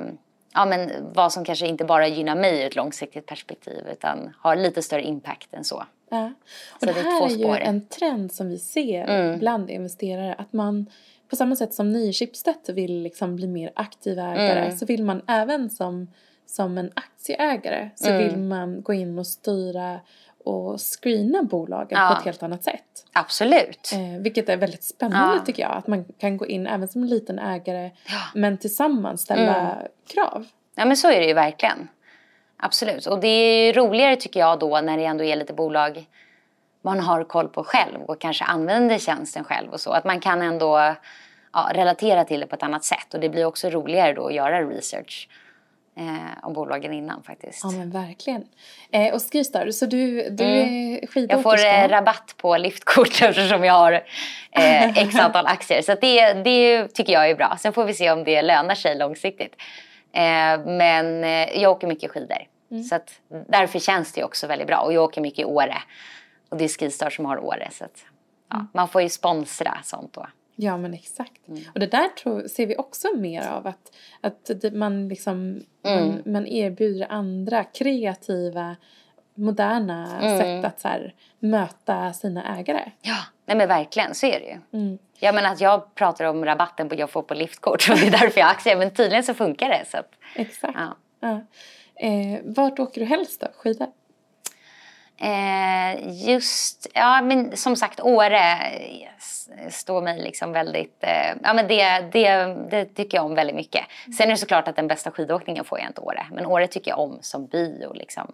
ja, 0.54 0.66
men 0.66 0.90
vad 1.12 1.32
som 1.32 1.44
kanske 1.44 1.66
inte 1.66 1.84
bara 1.84 2.08
gynnar 2.08 2.36
mig 2.36 2.60
ur 2.60 2.66
ett 2.66 2.76
långsiktigt 2.76 3.26
perspektiv 3.26 3.86
utan 3.92 4.32
har 4.38 4.56
lite 4.56 4.82
större 4.82 5.02
impact 5.02 5.54
än 5.54 5.64
så. 5.64 5.84
Ja. 6.10 6.32
Och 6.74 6.80
så 6.80 6.86
det, 6.86 6.92
det 6.92 7.00
här 7.00 7.22
är, 7.22 7.26
är 7.26 7.36
ju 7.36 7.56
en 7.56 7.86
trend 7.86 8.32
som 8.32 8.48
vi 8.48 8.58
ser 8.58 9.04
mm. 9.04 9.38
bland 9.38 9.70
investerare 9.70 10.34
att 10.34 10.52
man 10.52 10.86
på 11.30 11.36
samma 11.36 11.56
sätt 11.56 11.74
som 11.74 11.92
ni 11.92 12.08
i 12.08 12.12
Schibsted 12.12 12.54
vill 12.66 13.02
liksom 13.02 13.36
bli 13.36 13.46
mer 13.46 13.72
aktiva 13.74 14.22
ägare 14.22 14.64
mm. 14.64 14.78
så 14.78 14.86
vill 14.86 15.04
man 15.04 15.22
även 15.26 15.70
som, 15.70 16.10
som 16.46 16.78
en 16.78 16.92
aktieägare 16.94 17.90
så 17.94 18.08
mm. 18.10 18.18
vill 18.18 18.38
man 18.38 18.82
gå 18.82 18.92
in 18.92 19.18
och 19.18 19.26
styra 19.26 20.00
och 20.44 20.80
screena 20.80 21.42
bolagen 21.42 21.98
ja. 21.98 22.08
på 22.08 22.18
ett 22.18 22.24
helt 22.24 22.42
annat 22.42 22.64
sätt. 22.64 23.06
Absolut. 23.12 23.90
Eh, 23.92 24.22
vilket 24.22 24.48
är 24.48 24.56
väldigt 24.56 24.84
spännande 24.84 25.36
ja. 25.36 25.44
tycker 25.46 25.62
jag. 25.62 25.72
Att 25.72 25.86
man 25.86 26.04
kan 26.04 26.36
gå 26.36 26.46
in 26.46 26.66
även 26.66 26.88
som 26.88 27.02
en 27.02 27.08
liten 27.08 27.38
ägare 27.38 27.90
ja. 28.06 28.20
men 28.34 28.58
tillsammans 28.58 29.22
ställa 29.22 29.56
mm. 29.56 29.86
krav. 30.12 30.46
Ja 30.74 30.84
men 30.84 30.96
så 30.96 31.10
är 31.10 31.20
det 31.20 31.26
ju 31.26 31.34
verkligen. 31.34 31.88
absolut. 32.56 33.06
Och 33.06 33.20
det 33.20 33.28
är 33.28 33.72
roligare 33.72 34.16
tycker 34.16 34.40
jag 34.40 34.58
då 34.58 34.80
när 34.80 34.96
det 34.96 35.04
ändå 35.04 35.24
är 35.24 35.36
lite 35.36 35.52
bolag 35.52 36.06
man 36.82 37.00
har 37.00 37.24
koll 37.24 37.48
på 37.48 37.64
själv 37.64 38.00
och 38.02 38.20
kanske 38.20 38.44
använder 38.44 38.98
tjänsten 38.98 39.44
själv 39.44 39.72
och 39.72 39.80
så. 39.80 39.90
Att 39.90 40.04
man 40.04 40.20
kan 40.20 40.42
ändå 40.42 40.94
ja, 41.52 41.70
relatera 41.74 42.24
till 42.24 42.40
det 42.40 42.46
på 42.46 42.54
ett 42.54 42.62
annat 42.62 42.84
sätt 42.84 43.14
och 43.14 43.20
det 43.20 43.28
blir 43.28 43.44
också 43.44 43.70
roligare 43.70 44.12
då 44.12 44.26
att 44.26 44.34
göra 44.34 44.62
research 44.62 45.28
eh, 45.96 46.44
om 46.44 46.52
bolagen 46.52 46.92
innan 46.92 47.22
faktiskt. 47.22 47.60
Ja 47.62 47.70
men 47.70 47.90
verkligen. 47.90 48.44
Eh, 48.90 49.14
och 49.14 49.22
Skistar, 49.32 49.70
så 49.70 49.86
du, 49.86 50.30
du 50.30 50.44
mm. 50.44 50.94
är 50.94 51.06
skidåkerska? 51.06 51.34
Jag 51.34 51.42
får 51.42 51.66
eh, 51.66 51.88
rabatt 51.88 52.34
på 52.36 52.56
liftkort 52.56 53.22
eftersom 53.22 53.64
jag 53.64 53.74
har 53.74 53.92
eh, 54.50 54.98
x 54.98 55.14
antal 55.16 55.46
aktier. 55.46 55.82
Så 55.82 55.94
det, 56.00 56.32
det 56.32 56.88
tycker 56.88 57.12
jag 57.12 57.30
är 57.30 57.34
bra. 57.34 57.56
Sen 57.60 57.72
får 57.72 57.84
vi 57.84 57.94
se 57.94 58.10
om 58.10 58.24
det 58.24 58.42
lönar 58.42 58.74
sig 58.74 58.98
långsiktigt. 58.98 59.56
Eh, 60.12 60.66
men 60.66 61.24
eh, 61.24 61.62
jag 61.62 61.72
åker 61.72 61.86
mycket 61.86 62.10
skidor. 62.10 62.46
Mm. 62.70 62.82
Så 62.82 62.94
att, 62.94 63.20
därför 63.48 63.78
känns 63.78 64.12
det 64.12 64.24
också 64.24 64.46
väldigt 64.46 64.66
bra. 64.66 64.78
Och 64.78 64.92
jag 64.92 65.04
åker 65.04 65.20
mycket 65.20 65.38
i 65.38 65.44
Åre. 65.44 65.76
Och 66.48 66.56
det 66.56 66.64
är 66.64 66.68
Skistar 66.68 67.10
som 67.10 67.24
har 67.24 67.44
Åre. 67.44 67.68
Så 67.72 67.84
att, 67.84 68.04
ja, 68.50 68.56
mm. 68.56 68.68
Man 68.74 68.88
får 68.88 69.02
ju 69.02 69.08
sponsra 69.08 69.78
sånt 69.84 70.12
då. 70.12 70.26
Ja 70.62 70.76
men 70.76 70.94
exakt. 70.94 71.48
Mm. 71.48 71.62
Och 71.74 71.80
det 71.80 71.86
där 71.86 72.08
tror, 72.08 72.48
ser 72.48 72.66
vi 72.66 72.76
också 72.76 73.08
mer 73.16 73.48
av 73.48 73.66
att, 73.66 73.92
att 74.20 74.50
man 74.72 75.08
liksom 75.08 75.62
mm. 75.86 76.06
man, 76.06 76.22
man, 76.26 76.46
erbjuder 76.46 77.06
andra 77.10 77.64
kreativa 77.64 78.76
moderna 79.34 80.20
mm. 80.20 80.38
sätt 80.38 80.72
att 80.72 80.80
så 80.80 80.88
här, 80.88 81.14
möta 81.38 82.12
sina 82.12 82.58
ägare. 82.58 82.90
Ja, 83.02 83.18
nej 83.46 83.56
men 83.56 83.68
verkligen 83.68 84.14
så 84.14 84.26
är 84.26 84.40
det 84.40 84.46
ju. 84.46 84.80
Mm. 84.80 84.98
Jag 85.18 85.34
menar 85.34 85.52
att 85.52 85.60
jag 85.60 85.94
pratar 85.94 86.24
om 86.24 86.44
rabatten 86.44 86.88
på 86.88 86.94
jag 86.94 87.10
får 87.10 87.22
på 87.22 87.34
liftkort 87.34 87.88
och 87.90 87.96
det 87.96 88.06
är 88.06 88.10
därför 88.10 88.40
jag 88.40 88.46
har 88.46 88.52
aktier 88.52 88.76
men 88.76 88.90
tydligen 88.90 89.24
så 89.24 89.34
funkar 89.34 89.68
det. 89.68 89.84
Så 89.86 89.96
att, 89.96 90.10
Exakt. 90.36 90.78
Ja. 90.78 90.96
Ja. 91.20 91.40
Eh, 92.06 92.40
vart 92.44 92.78
åker 92.78 93.00
du 93.00 93.06
helst 93.06 93.40
då? 93.40 93.46
Skidor? 93.54 93.86
Eh, 95.20 96.26
just, 96.28 96.86
ja 96.94 97.22
men 97.22 97.56
som 97.56 97.76
sagt 97.76 98.00
Åre 98.00 98.58
står 99.70 100.02
mig 100.02 100.22
liksom 100.22 100.52
väldigt, 100.52 100.96
eh, 101.00 101.36
ja 101.42 101.54
men 101.54 101.68
det, 101.68 102.00
det, 102.12 102.56
det 102.70 102.84
tycker 102.84 103.18
jag 103.18 103.24
om 103.24 103.34
väldigt 103.34 103.56
mycket. 103.56 103.84
Sen 104.18 104.26
är 104.26 104.30
det 104.30 104.36
såklart 104.36 104.68
att 104.68 104.76
den 104.76 104.88
bästa 104.88 105.10
skidåkningen 105.10 105.64
får 105.64 105.78
jag 105.78 105.88
inte 105.88 106.00
Åre, 106.00 106.26
men 106.32 106.46
Åre 106.46 106.66
tycker 106.66 106.90
jag 106.90 106.98
om 106.98 107.18
som 107.20 107.46
by 107.46 107.84
och 107.84 107.96
liksom 107.96 108.32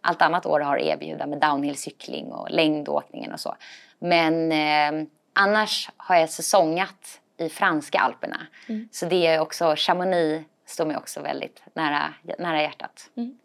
allt 0.00 0.22
annat 0.22 0.46
Åre 0.46 0.64
har 0.64 0.76
att 0.76 0.82
erbjuda 0.82 1.26
med 1.26 1.40
downhillcykling 1.40 2.32
och 2.32 2.50
längdåkningen 2.50 3.32
och 3.32 3.40
så. 3.40 3.56
Men 3.98 4.52
eh, 4.52 5.06
annars 5.32 5.90
har 5.96 6.16
jag 6.16 6.30
säsongat 6.30 7.20
i 7.36 7.48
franska 7.48 7.98
alperna. 7.98 8.46
Mm. 8.68 8.88
Så 8.92 9.06
det 9.06 9.26
är 9.26 9.40
också, 9.40 9.74
Chamonix 9.76 10.44
står 10.66 10.86
mig 10.86 10.96
också 10.96 11.20
väldigt 11.20 11.62
nära, 11.74 12.14
nära 12.38 12.62
hjärtat. 12.62 13.10
Mm. 13.16 13.38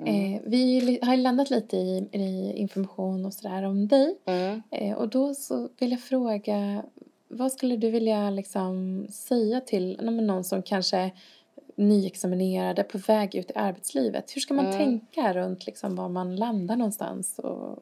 Mm. 0.00 0.34
Eh, 0.34 0.40
vi 0.44 0.98
har 1.02 1.14
ju 1.14 1.22
landat 1.22 1.50
lite 1.50 1.76
i, 1.76 2.08
i 2.12 2.52
information 2.56 3.26
och 3.26 3.34
sådär 3.34 3.62
om 3.62 3.88
dig. 3.88 4.18
Mm. 4.24 4.62
Eh, 4.70 4.96
och 4.96 5.08
då 5.08 5.34
så 5.34 5.68
vill 5.78 5.90
jag 5.90 6.00
fråga, 6.00 6.82
vad 7.28 7.52
skulle 7.52 7.76
du 7.76 7.90
vilja 7.90 8.30
liksom 8.30 9.06
säga 9.10 9.60
till 9.60 9.98
någon 10.02 10.44
som 10.44 10.62
kanske 10.62 11.10
nyexaminerade 11.76 12.82
på 12.82 12.98
väg 12.98 13.34
ut 13.34 13.50
i 13.50 13.54
arbetslivet? 13.54 14.36
Hur 14.36 14.40
ska 14.40 14.54
man 14.54 14.66
mm. 14.66 14.78
tänka 14.78 15.32
runt 15.32 15.66
liksom 15.66 15.96
var 15.96 16.08
man 16.08 16.36
landar 16.36 16.76
någonstans? 16.76 17.38
Och... 17.38 17.78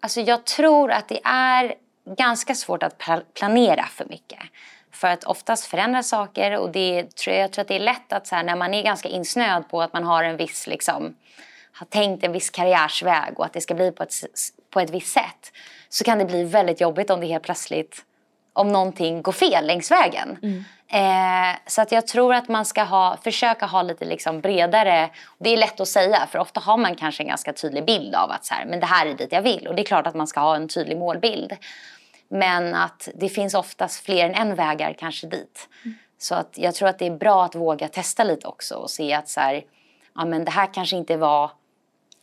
Alltså 0.00 0.20
jag 0.20 0.44
tror 0.44 0.90
att 0.90 1.08
det 1.08 1.20
är 1.24 1.74
ganska 2.16 2.54
svårt 2.54 2.82
att 2.82 3.02
planera 3.34 3.84
för 3.84 4.04
mycket. 4.08 4.40
För 4.92 5.08
att 5.08 5.24
oftast 5.24 5.66
förändras 5.66 6.08
saker 6.08 6.58
och 6.58 6.70
det, 6.70 7.16
tror 7.16 7.36
jag, 7.36 7.44
jag 7.44 7.52
tror 7.52 7.62
att 7.62 7.68
det 7.68 7.76
är 7.76 7.80
lätt 7.80 8.12
att 8.12 8.26
så 8.26 8.34
här, 8.34 8.42
när 8.42 8.56
man 8.56 8.74
är 8.74 8.82
ganska 8.82 9.08
insnöad 9.08 9.68
på 9.68 9.82
att 9.82 9.92
man 9.92 10.04
har 10.04 10.24
en 10.24 10.36
viss 10.36 10.66
liksom, 10.66 11.14
har 11.72 11.86
tänkt 11.86 12.24
en 12.24 12.32
viss 12.32 12.50
karriärsväg 12.50 13.38
och 13.38 13.44
att 13.44 13.52
det 13.52 13.60
ska 13.60 13.74
bli 13.74 13.92
på 13.92 14.02
ett, 14.02 14.14
på 14.70 14.80
ett 14.80 14.90
visst 14.90 15.12
sätt 15.12 15.52
så 15.88 16.04
kan 16.04 16.18
det 16.18 16.24
bli 16.24 16.44
väldigt 16.44 16.80
jobbigt 16.80 17.10
om 17.10 17.20
det 17.20 17.26
helt 17.26 17.44
plötsligt 17.44 18.04
om 18.52 18.68
någonting 18.68 19.22
går 19.22 19.32
fel 19.32 19.66
längs 19.66 19.90
vägen. 19.90 20.38
Mm. 20.42 20.64
Eh, 20.92 21.56
så 21.66 21.82
att 21.82 21.92
jag 21.92 22.06
tror 22.06 22.34
att 22.34 22.48
man 22.48 22.66
ska 22.66 22.82
ha, 22.82 23.16
försöka 23.24 23.66
ha 23.66 23.82
lite 23.82 24.04
liksom 24.04 24.40
bredare, 24.40 25.10
det 25.38 25.50
är 25.50 25.56
lätt 25.56 25.80
att 25.80 25.88
säga 25.88 26.26
för 26.30 26.38
ofta 26.38 26.60
har 26.60 26.76
man 26.76 26.96
kanske 26.96 27.22
en 27.22 27.28
ganska 27.28 27.52
tydlig 27.52 27.84
bild 27.84 28.14
av 28.14 28.30
att 28.30 28.44
så 28.44 28.54
här, 28.54 28.64
men 28.64 28.80
det 28.80 28.86
här 28.86 29.06
är 29.06 29.14
dit 29.14 29.32
jag 29.32 29.42
vill 29.42 29.68
och 29.68 29.74
det 29.74 29.82
är 29.82 29.86
klart 29.86 30.06
att 30.06 30.14
man 30.14 30.26
ska 30.26 30.40
ha 30.40 30.56
en 30.56 30.68
tydlig 30.68 30.98
målbild. 30.98 31.56
Men 32.30 32.74
att 32.74 33.08
det 33.14 33.28
finns 33.28 33.54
oftast 33.54 34.04
fler 34.04 34.24
än 34.24 34.34
en 34.34 34.54
vägar 34.54 34.92
kanske 34.98 35.26
dit. 35.26 35.68
Mm. 35.84 35.98
Så 36.18 36.34
att 36.34 36.58
jag 36.58 36.74
tror 36.74 36.88
att 36.88 36.98
det 36.98 37.06
är 37.06 37.16
bra 37.16 37.44
att 37.44 37.54
våga 37.54 37.88
testa 37.88 38.24
lite 38.24 38.46
också 38.46 38.74
och 38.74 38.90
se 38.90 39.12
att 39.12 39.28
så 39.28 39.40
här, 39.40 39.64
ja 40.14 40.24
men 40.24 40.44
det 40.44 40.50
här 40.50 40.74
kanske 40.74 40.96
inte 40.96 41.16
var 41.16 41.50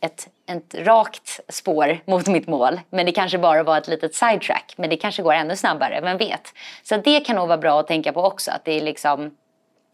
ett, 0.00 0.28
ett 0.46 0.74
rakt 0.74 1.40
spår 1.48 2.00
mot 2.04 2.26
mitt 2.26 2.46
mål. 2.46 2.80
Men 2.90 3.06
det 3.06 3.12
kanske 3.12 3.38
bara 3.38 3.62
var 3.62 3.78
ett 3.78 3.88
litet 3.88 4.14
sidetrack. 4.14 4.74
Men 4.76 4.90
det 4.90 4.96
kanske 4.96 5.22
går 5.22 5.32
ännu 5.32 5.56
snabbare, 5.56 6.00
vem 6.00 6.18
vet? 6.18 6.54
Så 6.82 6.96
det 6.96 7.20
kan 7.20 7.36
nog 7.36 7.48
vara 7.48 7.58
bra 7.58 7.80
att 7.80 7.86
tänka 7.86 8.12
på 8.12 8.22
också. 8.22 8.50
Att 8.50 8.64
det 8.64 8.72
är 8.72 8.80
liksom, 8.80 9.36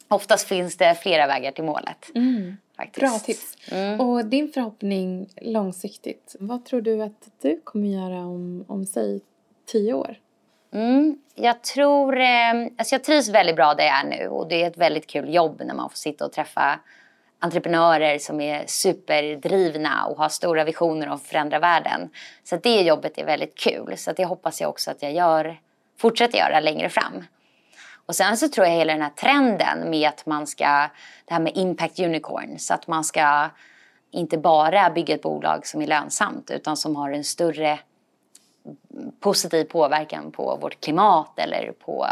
oftast 0.08 0.48
finns 0.48 0.76
det 0.76 0.94
flera 0.94 1.26
vägar 1.26 1.52
till 1.52 1.64
målet. 1.64 2.10
Mm. 2.14 2.56
Bra 2.94 3.18
tips. 3.18 3.56
Mm. 3.70 4.00
Och 4.00 4.24
din 4.24 4.52
förhoppning 4.52 5.28
långsiktigt, 5.40 6.36
vad 6.40 6.64
tror 6.64 6.80
du 6.80 7.02
att 7.02 7.28
du 7.42 7.60
kommer 7.64 7.88
göra 7.88 8.18
om, 8.18 8.64
om 8.68 8.86
säg 8.86 9.20
tio 9.66 9.94
år? 9.94 10.16
Mm, 10.72 11.18
jag 11.34 11.62
tror, 11.62 12.20
eh, 12.20 12.52
alltså 12.78 12.94
jag 12.94 13.04
trivs 13.04 13.28
väldigt 13.28 13.56
bra 13.56 13.74
där 13.74 13.84
jag 13.84 14.00
är 14.00 14.04
nu 14.04 14.28
och 14.28 14.48
det 14.48 14.62
är 14.62 14.66
ett 14.66 14.76
väldigt 14.76 15.06
kul 15.06 15.34
jobb 15.34 15.62
när 15.64 15.74
man 15.74 15.90
får 15.90 15.96
sitta 15.96 16.24
och 16.24 16.32
träffa 16.32 16.80
entreprenörer 17.38 18.18
som 18.18 18.40
är 18.40 18.64
superdrivna 18.66 20.06
och 20.06 20.16
har 20.16 20.28
stora 20.28 20.64
visioner 20.64 21.06
om 21.06 21.12
att 21.12 21.22
förändra 21.22 21.58
världen. 21.58 22.10
Så 22.44 22.56
det 22.56 22.80
jobbet 22.82 23.18
är 23.18 23.24
väldigt 23.24 23.58
kul. 23.58 23.94
Så 23.96 24.12
det 24.12 24.24
hoppas 24.24 24.60
jag 24.60 24.70
också 24.70 24.90
att 24.90 25.02
jag 25.02 25.12
gör, 25.12 25.60
fortsätter 25.98 26.38
göra 26.38 26.60
längre 26.60 26.88
fram. 26.88 27.24
Och 28.06 28.14
sen 28.14 28.36
så 28.36 28.48
tror 28.48 28.66
jag 28.66 28.74
hela 28.74 28.92
den 28.92 29.02
här 29.02 29.10
trenden 29.10 29.90
med 29.90 30.08
att 30.08 30.26
man 30.26 30.46
ska, 30.46 30.90
det 31.24 31.34
här 31.34 31.40
med 31.40 31.56
impact 31.56 32.00
unicorn, 32.00 32.58
så 32.58 32.74
att 32.74 32.86
man 32.86 33.04
ska 33.04 33.50
inte 34.10 34.38
bara 34.38 34.90
bygga 34.90 35.14
ett 35.14 35.22
bolag 35.22 35.66
som 35.66 35.82
är 35.82 35.86
lönsamt 35.86 36.50
utan 36.50 36.76
som 36.76 36.96
har 36.96 37.10
en 37.10 37.24
större 37.24 37.78
positiv 39.20 39.64
påverkan 39.64 40.32
på 40.32 40.56
vårt 40.56 40.80
klimat 40.80 41.38
eller 41.38 41.72
på 41.72 42.06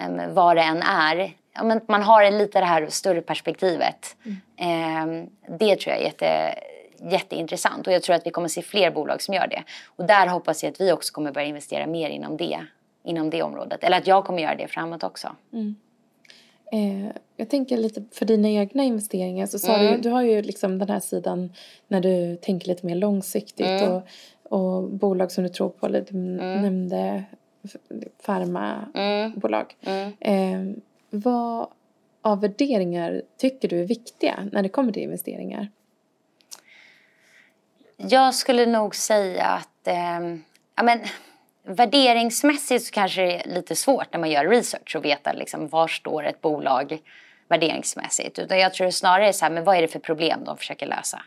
um, 0.00 0.34
vad 0.34 0.56
det 0.56 0.62
än 0.62 0.82
är 0.82 1.34
ja, 1.58 1.64
men 1.64 1.80
man 1.88 2.02
har 2.02 2.30
lite 2.30 2.60
det 2.60 2.66
här 2.66 2.86
större 2.88 3.22
perspektivet. 3.22 4.16
Mm. 4.24 4.38
Eh, 4.56 5.28
det 5.58 5.76
tror 5.76 5.94
jag 5.94 6.02
är 6.02 6.04
jätte, 6.04 6.54
jätteintressant 7.10 7.86
och 7.86 7.92
jag 7.92 8.02
tror 8.02 8.16
att 8.16 8.26
vi 8.26 8.30
kommer 8.30 8.48
se 8.48 8.62
fler 8.62 8.90
bolag 8.90 9.22
som 9.22 9.34
gör 9.34 9.46
det. 9.46 9.62
Och 9.86 10.04
där 10.04 10.26
hoppas 10.26 10.62
jag 10.62 10.70
att 10.70 10.80
vi 10.80 10.92
också 10.92 11.12
kommer 11.12 11.32
börja 11.32 11.46
investera 11.46 11.86
mer 11.86 12.10
inom 12.10 12.36
det, 12.36 12.58
inom 13.04 13.30
det 13.30 13.42
området. 13.42 13.84
Eller 13.84 13.96
att 13.98 14.06
jag 14.06 14.24
kommer 14.24 14.42
göra 14.42 14.54
det 14.54 14.68
framåt 14.68 15.04
också. 15.04 15.36
Mm. 15.52 15.76
Eh, 16.72 17.12
jag 17.36 17.50
tänker 17.50 17.76
lite 17.76 18.04
för 18.12 18.24
dina 18.24 18.48
egna 18.48 18.84
investeringar 18.84 19.46
så 19.46 19.58
sa 19.58 19.76
mm. 19.76 19.92
du, 19.92 20.00
du 20.00 20.10
har 20.10 20.22
ju 20.22 20.42
liksom 20.42 20.78
den 20.78 20.90
här 20.90 21.00
sidan 21.00 21.52
när 21.88 22.00
du 22.00 22.36
tänker 22.36 22.68
lite 22.68 22.86
mer 22.86 22.94
långsiktigt 22.94 23.66
mm. 23.66 23.92
och, 23.92 24.02
och 24.48 24.82
bolag 24.82 25.32
som 25.32 25.44
du 25.44 25.50
tror 25.50 25.68
på, 25.68 25.88
du 25.88 26.04
mm. 26.10 26.62
nämnde 26.62 27.24
farmabolag. 28.20 29.76
Mm. 29.80 30.12
mm. 30.20 30.70
Eh, 30.70 30.76
vad 31.10 31.68
av 32.22 32.40
värderingar 32.40 33.22
tycker 33.38 33.68
du 33.68 33.80
är 33.80 33.86
viktiga 33.86 34.48
när 34.52 34.62
det 34.62 34.68
kommer 34.68 34.92
till 34.92 35.02
investeringar? 35.02 35.68
Jag 37.96 38.34
skulle 38.34 38.66
nog 38.66 38.94
säga 38.94 39.44
att 39.44 39.86
eh, 39.86 40.36
ja, 40.76 40.82
men, 40.82 41.00
värderingsmässigt 41.62 42.84
så 42.84 42.92
kanske 42.92 43.22
det 43.22 43.40
är 43.40 43.54
lite 43.54 43.76
svårt 43.76 44.12
när 44.12 44.20
man 44.20 44.30
gör 44.30 44.46
research 44.46 44.96
att 44.96 45.04
veta 45.04 45.32
liksom, 45.32 45.68
var 45.68 45.88
står 45.88 46.26
ett 46.26 46.40
bolag 46.40 46.98
värderingsmässigt. 47.48 48.38
Utan 48.38 48.58
jag 48.58 48.74
tror 48.74 48.90
snarare 48.90 49.32
så 49.32 49.44
här, 49.44 49.52
men 49.52 49.64
vad 49.64 49.76
är 49.76 49.82
det 49.82 49.88
för 49.88 49.98
problem 49.98 50.44
de 50.44 50.56
försöker 50.56 50.86
lösa? 50.86 51.22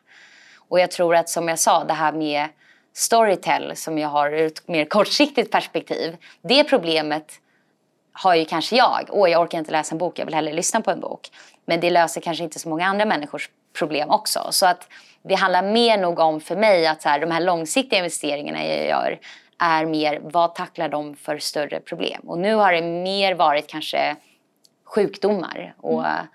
Och 0.57 0.79
jag 0.79 0.91
tror 0.91 1.15
att 1.15 1.29
som 1.29 1.47
jag 1.47 1.59
sa, 1.59 1.83
det 1.83 1.93
här 1.93 2.11
med 2.11 2.49
Storytel 2.93 3.75
som 3.75 3.97
jag 3.97 4.09
har 4.09 4.31
ur 4.31 4.45
ett 4.45 4.67
mer 4.67 4.85
kortsiktigt 4.85 5.51
perspektiv. 5.51 6.17
Det 6.41 6.63
problemet 6.63 7.39
har 8.13 8.35
ju 8.35 8.45
kanske 8.45 8.75
jag, 8.75 9.07
åh 9.09 9.29
jag 9.29 9.41
orkar 9.41 9.57
inte 9.57 9.71
läsa 9.71 9.95
en 9.95 9.97
bok, 9.97 10.19
jag 10.19 10.25
vill 10.25 10.35
hellre 10.35 10.53
lyssna 10.53 10.81
på 10.81 10.91
en 10.91 10.99
bok. 10.99 11.29
Men 11.65 11.79
det 11.79 11.89
löser 11.89 12.21
kanske 12.21 12.43
inte 12.43 12.59
så 12.59 12.69
många 12.69 12.85
andra 12.85 13.05
människors 13.05 13.49
problem 13.73 14.09
också. 14.09 14.47
Så 14.51 14.65
att 14.65 14.87
det 15.23 15.35
handlar 15.35 15.63
mer 15.63 15.97
nog 15.97 16.19
om 16.19 16.41
för 16.41 16.55
mig 16.55 16.87
att 16.87 17.01
så 17.01 17.09
här, 17.09 17.19
de 17.19 17.31
här 17.31 17.41
långsiktiga 17.41 17.99
investeringarna 17.99 18.65
jag 18.65 18.87
gör 18.87 19.19
är 19.59 19.85
mer 19.85 20.19
vad 20.23 20.55
tacklar 20.55 20.89
de 20.89 21.15
för 21.15 21.37
större 21.37 21.79
problem. 21.79 22.21
Och 22.25 22.39
nu 22.39 22.53
har 22.53 22.73
det 22.73 22.81
mer 22.81 23.35
varit 23.35 23.67
kanske 23.67 24.15
sjukdomar 24.85 25.73
och 25.77 26.05
mm. 26.05 26.25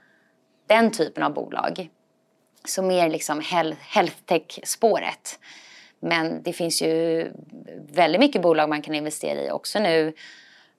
den 0.66 0.90
typen 0.90 1.22
av 1.22 1.34
bolag. 1.34 1.88
Så 2.64 2.82
mer 2.82 3.08
liksom 3.08 3.42
health 3.80 4.16
tech-spåret. 4.24 5.38
Men 6.00 6.42
det 6.42 6.52
finns 6.52 6.82
ju 6.82 7.28
väldigt 7.92 8.20
mycket 8.20 8.42
bolag 8.42 8.68
man 8.68 8.82
kan 8.82 8.94
investera 8.94 9.42
i 9.42 9.50
också 9.50 9.78
nu 9.78 10.12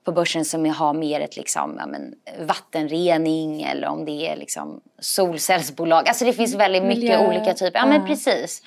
på 0.04 0.12
börsen 0.12 0.46
som 0.46 0.66
har 0.66 0.94
mer 0.94 1.20
ett 1.20 1.38
liksom, 1.38 1.76
ja, 1.80 1.88
men, 1.88 2.16
vattenrening 2.48 3.64
eller 3.64 3.88
om 3.88 4.06
det 4.06 4.30
är 4.30 4.36
liksom 4.36 4.82
solcellsbolag. 5.00 6.08
Alltså 6.08 6.26
det 6.26 6.34
finns 6.34 6.56
väldigt 6.56 6.84
mycket 6.84 7.04
Miljö. 7.04 7.28
olika 7.28 7.54
typer. 7.54 7.80
Ja 7.80 7.86
men 7.86 8.08
precis. 8.08 8.62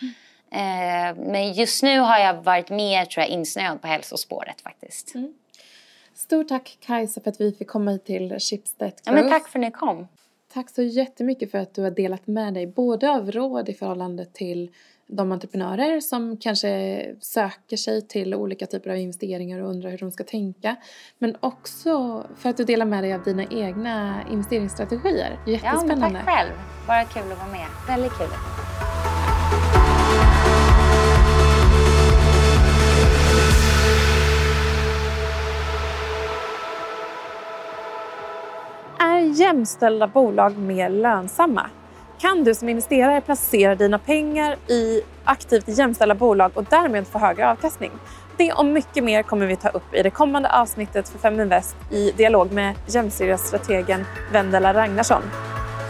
Eh, 0.52 1.16
men 1.16 1.52
just 1.52 1.82
nu 1.82 1.98
har 1.98 2.18
jag 2.18 2.42
varit 2.42 2.70
mer 2.70 3.04
tror 3.04 3.22
jag 3.22 3.28
insnöad 3.28 3.80
på 3.80 3.86
hälsospåret 3.86 4.60
faktiskt. 4.60 5.14
Mm. 5.14 5.34
Stort 6.14 6.48
tack 6.48 6.78
Kajsa 6.80 7.20
för 7.20 7.30
att 7.30 7.40
vi 7.40 7.52
fick 7.52 7.68
komma 7.68 7.90
hit 7.90 8.04
till 8.04 8.38
Schibsted 8.38 8.92
Ja 9.04 9.12
men 9.12 9.30
tack 9.30 9.48
för 9.48 9.58
att 9.58 9.64
ni 9.64 9.70
kom. 9.70 10.08
Tack 10.52 10.70
så 10.70 10.82
jättemycket 10.82 11.50
för 11.50 11.58
att 11.58 11.74
du 11.74 11.82
har 11.82 11.90
delat 11.90 12.26
med 12.26 12.54
dig 12.54 12.66
både 12.66 13.10
av 13.10 13.32
råd 13.32 13.68
i 13.68 13.74
förhållande 13.74 14.24
till 14.24 14.70
de 15.12 15.32
entreprenörer 15.32 16.00
som 16.00 16.36
kanske 16.36 17.04
söker 17.20 17.76
sig 17.76 18.06
till 18.06 18.34
olika 18.34 18.66
typer 18.66 18.90
av 18.90 18.96
investeringar 18.96 19.62
och 19.62 19.70
undrar 19.70 19.90
hur 19.90 19.98
de 19.98 20.10
ska 20.10 20.24
tänka. 20.24 20.76
Men 21.18 21.36
också 21.40 22.24
för 22.36 22.50
att 22.50 22.56
du 22.56 22.64
delar 22.64 22.86
med 22.86 23.04
dig 23.04 23.14
av 23.14 23.22
dina 23.22 23.44
egna 23.44 24.22
investeringsstrategier. 24.30 25.38
Jättespännande. 25.46 25.94
Ja, 25.94 26.08
men 26.08 26.12
tack 26.12 26.24
själv. 26.24 26.52
Bara 26.86 27.04
kul 27.04 27.32
att 27.32 27.38
vara 27.38 27.50
med. 27.50 27.66
Väldigt 27.86 28.12
kul. 28.12 28.28
Är 39.00 39.40
jämställda 39.40 40.06
bolag 40.06 40.58
mer 40.58 40.88
lönsamma? 40.88 41.70
Kan 42.20 42.44
du 42.44 42.54
som 42.54 42.68
investerare 42.68 43.20
placera 43.20 43.74
dina 43.74 43.98
pengar 43.98 44.56
i 44.68 45.02
aktivt 45.24 45.68
jämställda 45.68 46.14
bolag 46.14 46.50
och 46.54 46.64
därmed 46.64 47.06
få 47.06 47.18
högre 47.18 47.50
avkastning. 47.50 47.90
Det 48.36 48.52
och 48.52 48.66
mycket 48.66 49.04
mer 49.04 49.22
kommer 49.22 49.46
vi 49.46 49.56
ta 49.56 49.68
upp 49.68 49.94
i 49.94 50.02
det 50.02 50.10
kommande 50.10 50.52
avsnittet 50.52 51.08
för 51.08 51.18
Feminvest 51.18 51.76
i 51.90 52.10
dialog 52.10 52.52
med 52.52 52.74
jämställdhetsstrategen 52.86 54.04
Vendela 54.32 54.74
Ragnarsson. 54.74 55.22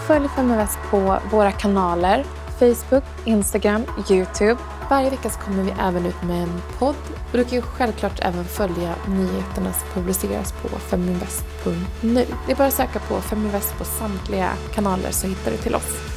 Följ 0.06 0.28
Feminvest 0.28 0.78
på 0.90 1.18
våra 1.30 1.52
kanaler 1.52 2.24
Facebook, 2.58 3.04
Instagram, 3.24 3.82
Youtube. 4.10 4.56
Varje 4.90 5.10
vecka 5.10 5.30
så 5.30 5.40
kommer 5.40 5.62
vi 5.62 5.74
även 5.82 6.06
ut 6.06 6.22
med 6.22 6.42
en 6.42 6.62
podd 6.78 6.96
och 7.32 7.38
du 7.38 7.44
kan 7.44 7.54
ju 7.58 7.62
självklart 7.62 8.20
även 8.22 8.44
följa 8.44 8.94
nyheterna 9.08 9.72
som 9.72 9.88
publiceras 9.94 10.52
på 10.52 10.68
feminvest.nu. 10.68 12.26
Det 12.46 12.52
är 12.52 12.56
bara 12.56 12.68
att 12.68 12.74
söka 12.74 12.98
på 12.98 13.20
Feminvest 13.20 13.78
på 13.78 13.84
samtliga 13.84 14.50
kanaler 14.74 15.10
så 15.10 15.26
hittar 15.26 15.50
du 15.50 15.56
till 15.56 15.74
oss. 15.74 16.09